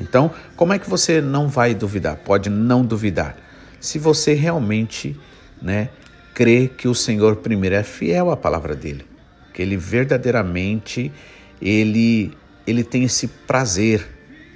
então, 0.00 0.30
como 0.56 0.72
é 0.72 0.78
que 0.78 0.88
você 0.88 1.20
não 1.20 1.48
vai 1.48 1.74
duvidar? 1.74 2.16
Pode 2.16 2.50
não 2.50 2.84
duvidar. 2.84 3.36
Se 3.80 3.98
você 3.98 4.34
realmente, 4.34 5.18
né, 5.60 5.88
crê 6.32 6.68
que 6.68 6.88
o 6.88 6.94
Senhor 6.94 7.36
primeiro 7.36 7.76
é 7.76 7.82
fiel 7.82 8.30
à 8.30 8.36
palavra 8.36 8.74
dele, 8.74 9.04
que 9.52 9.62
ele 9.62 9.76
verdadeiramente 9.76 11.12
ele 11.60 12.32
ele 12.66 12.82
tem 12.82 13.04
esse 13.04 13.28
prazer 13.28 14.06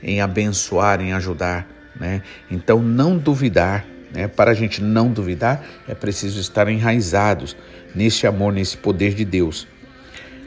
em 0.02 0.20
abençoar, 0.20 1.00
em 1.02 1.12
ajudar, 1.12 1.68
né? 2.00 2.22
Então, 2.50 2.80
não 2.80 3.18
duvidar, 3.18 3.84
né? 4.14 4.26
Para 4.26 4.52
a 4.52 4.54
gente 4.54 4.82
não 4.82 5.12
duvidar, 5.12 5.62
é 5.86 5.94
preciso 5.94 6.40
estar 6.40 6.68
enraizados 6.68 7.54
nesse 7.94 8.26
amor, 8.26 8.52
nesse 8.52 8.78
poder 8.78 9.12
de 9.14 9.26
Deus. 9.26 9.68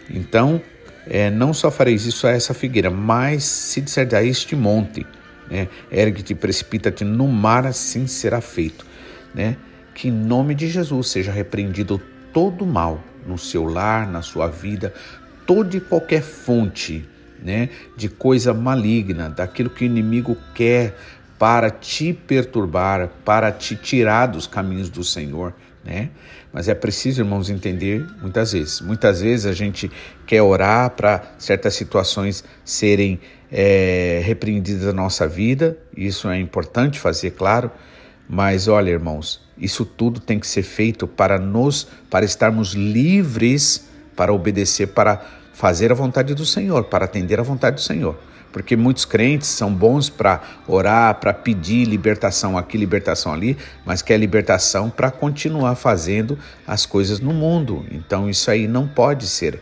Então, 0.10 0.62
é, 1.08 1.30
não 1.30 1.54
só 1.54 1.72
fareis 1.72 2.06
isso 2.06 2.28
a 2.28 2.32
essa 2.32 2.54
figueira, 2.54 2.90
mas 2.90 3.44
se 3.44 3.82
disser 3.82 4.08
a 4.14 4.24
este 4.24 4.56
monte, 4.56 5.06
né, 5.50 5.68
ergue-te 5.92 6.36
precipita-te 6.36 7.04
no 7.04 7.28
mar, 7.28 7.66
assim 7.66 8.08
será 8.08 8.42
feito. 8.42 8.86
Né? 9.34 9.58
Que 9.94 10.08
em 10.08 10.12
nome 10.12 10.56
de 10.56 10.68
Jesus 10.68 11.10
seja 11.10 11.32
repreendido 11.32 12.02
todo 12.34 12.66
mal 12.66 13.04
no 13.26 13.38
seu 13.38 13.66
lar, 13.66 14.08
na 14.08 14.22
sua 14.22 14.48
vida, 14.48 14.94
toda 15.46 15.76
e 15.76 15.82
qualquer 15.82 16.22
fonte 16.22 17.08
né, 17.42 17.70
de 17.98 18.08
coisa 18.08 18.54
maligna, 18.54 19.30
daquilo 19.30 19.70
que 19.70 19.84
o 19.84 19.86
inimigo 19.86 20.38
quer 20.54 20.96
para 21.38 21.72
te 21.72 22.14
perturbar, 22.14 23.10
para 23.26 23.52
te 23.52 23.76
tirar 23.76 24.28
dos 24.28 24.46
caminhos 24.46 24.90
do 24.90 25.04
Senhor, 25.04 25.54
né? 25.84 26.10
Mas 26.54 26.68
é 26.68 26.76
preciso, 26.76 27.22
irmãos, 27.22 27.50
entender 27.50 28.06
muitas 28.22 28.52
vezes. 28.52 28.82
Muitas 28.82 29.22
vezes 29.22 29.46
a 29.46 29.54
gente 29.54 29.90
quer 30.26 30.42
orar 30.42 30.90
para 30.92 31.24
certas 31.38 31.74
situações 31.74 32.44
serem 32.66 33.20
é, 33.52 34.22
repreendidas 34.24 34.86
na 34.86 34.94
nossa 34.94 35.28
vida, 35.28 35.78
isso 35.96 36.30
é 36.30 36.40
importante 36.40 37.00
fazer, 37.00 37.32
claro. 37.32 37.72
Mas 38.28 38.68
olha, 38.68 38.90
irmãos, 38.90 39.42
isso 39.58 39.86
tudo 39.86 40.20
tem 40.20 40.40
que 40.40 40.48
ser 40.48 40.64
feito 40.64 41.08
para 41.08 41.38
nos, 41.38 41.88
para 42.10 42.26
estarmos 42.26 42.74
livres 42.74 43.90
para 44.16 44.34
obedecer, 44.34 44.88
para 44.88 45.26
fazer 45.54 45.92
a 45.92 45.96
vontade 45.96 46.36
do 46.36 46.46
Senhor, 46.46 46.84
para 46.86 47.06
atender 47.06 47.40
a 47.40 47.44
vontade 47.44 47.78
do 47.78 47.82
Senhor 47.82 48.18
porque 48.52 48.76
muitos 48.76 49.06
crentes 49.06 49.48
são 49.48 49.74
bons 49.74 50.10
para 50.10 50.42
orar, 50.68 51.16
para 51.16 51.34
pedir 51.34 51.86
libertação 51.86 52.58
aqui, 52.58 52.78
libertação 52.78 53.34
ali, 53.34 53.58
mas 53.86 54.02
quer 54.02 54.18
libertação 54.18 54.90
para 54.90 55.10
continuar 55.10 55.76
fazendo 55.76 56.38
as 56.68 56.86
coisas 56.86 57.20
no 57.20 57.34
mundo. 57.34 57.86
Então 57.92 58.30
isso 58.30 58.52
aí 58.52 58.68
não 58.68 58.88
pode 58.88 59.28
ser. 59.28 59.62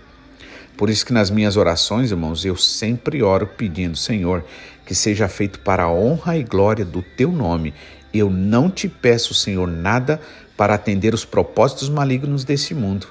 Por 0.76 0.90
isso 0.90 1.06
que 1.06 1.14
nas 1.14 1.30
minhas 1.30 1.58
orações, 1.58 2.10
irmãos, 2.10 2.46
eu 2.46 2.56
sempre 2.56 3.22
oro 3.22 3.46
pedindo, 3.46 3.98
Senhor, 3.98 4.44
que 4.86 4.96
seja 4.96 5.28
feito 5.28 5.60
para 5.60 5.84
a 5.84 5.92
honra 5.92 6.38
e 6.38 6.44
glória 6.44 6.86
do 6.86 7.02
teu 7.02 7.32
nome. 7.32 7.74
Eu 8.14 8.30
não 8.30 8.72
te 8.72 8.88
peço, 8.88 9.34
Senhor, 9.34 9.68
nada 9.68 10.20
para 10.56 10.74
atender 10.74 11.14
os 11.14 11.26
propósitos 11.26 11.90
malignos 11.90 12.44
desse 12.44 12.74
mundo. 12.74 13.08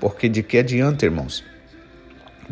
Porque 0.00 0.28
de 0.28 0.42
que 0.42 0.58
adianta, 0.58 1.04
irmãos? 1.04 1.51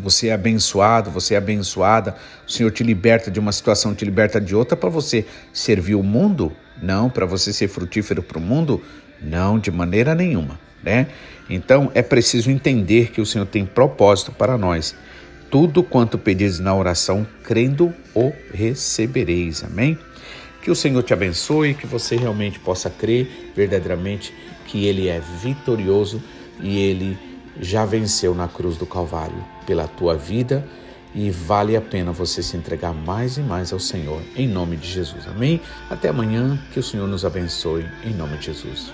Você 0.01 0.29
é 0.29 0.33
abençoado, 0.33 1.11
você 1.11 1.35
é 1.35 1.37
abençoada, 1.37 2.17
o 2.47 2.51
Senhor 2.51 2.71
te 2.71 2.83
liberta 2.83 3.31
de 3.31 3.39
uma 3.39 3.53
situação, 3.53 3.95
te 3.95 4.05
liberta 4.05 4.41
de 4.41 4.55
outra 4.55 4.77
para 4.77 4.89
você 4.89 5.27
servir 5.53 5.95
o 5.95 6.03
mundo? 6.03 6.53
Não, 6.83 7.11
para 7.11 7.27
você 7.27 7.53
ser 7.53 7.69
frutífero 7.69 8.23
para 8.23 8.39
o 8.39 8.41
mundo? 8.41 8.83
Não, 9.21 9.59
de 9.59 9.71
maneira 9.71 10.15
nenhuma, 10.15 10.59
né? 10.83 11.09
Então 11.49 11.91
é 11.95 12.01
preciso 12.01 12.51
entender 12.51 13.11
que 13.11 13.21
o 13.21 13.27
Senhor 13.27 13.47
tem 13.47 13.67
propósito 13.67 14.33
para 14.33 14.57
nós. 14.57 14.95
Tudo 15.51 15.83
quanto 15.83 16.17
pedis 16.17 16.59
na 16.59 16.75
oração, 16.75 17.27
crendo, 17.45 17.93
o 18.15 18.33
recebereis. 18.55 19.63
Amém? 19.65 19.99
Que 20.63 20.71
o 20.71 20.77
Senhor 20.77 21.03
te 21.03 21.13
abençoe, 21.13 21.75
que 21.75 21.87
você 21.87 22.17
realmente 22.17 22.59
possa 22.59 22.89
crer 22.89 23.53
verdadeiramente 23.55 24.33
que 24.67 24.87
Ele 24.87 25.09
é 25.09 25.21
vitorioso 25.43 26.23
e 26.61 26.79
Ele 26.79 27.19
já 27.61 27.85
venceu 27.85 28.35
na 28.35 28.47
cruz 28.47 28.77
do 28.77 28.87
Calvário 28.87 29.60
pela 29.71 29.87
tua 29.87 30.17
vida 30.17 30.67
e 31.15 31.31
vale 31.31 31.77
a 31.77 31.81
pena 31.81 32.11
você 32.11 32.43
se 32.43 32.57
entregar 32.57 32.93
mais 32.93 33.39
e 33.39 33.41
mais 33.41 33.73
ao 33.73 33.79
Senhor, 33.79 34.21
em 34.35 34.49
nome 34.49 34.77
de 34.77 34.89
Jesus. 34.89 35.29
Amém? 35.29 35.61
Até 35.89 36.09
amanhã, 36.09 36.59
que 36.73 36.81
o 36.81 36.83
Senhor 36.83 37.07
nos 37.07 37.25
abençoe, 37.25 37.87
em 38.05 38.13
nome 38.13 38.37
de 38.39 38.47
Jesus. 38.47 38.93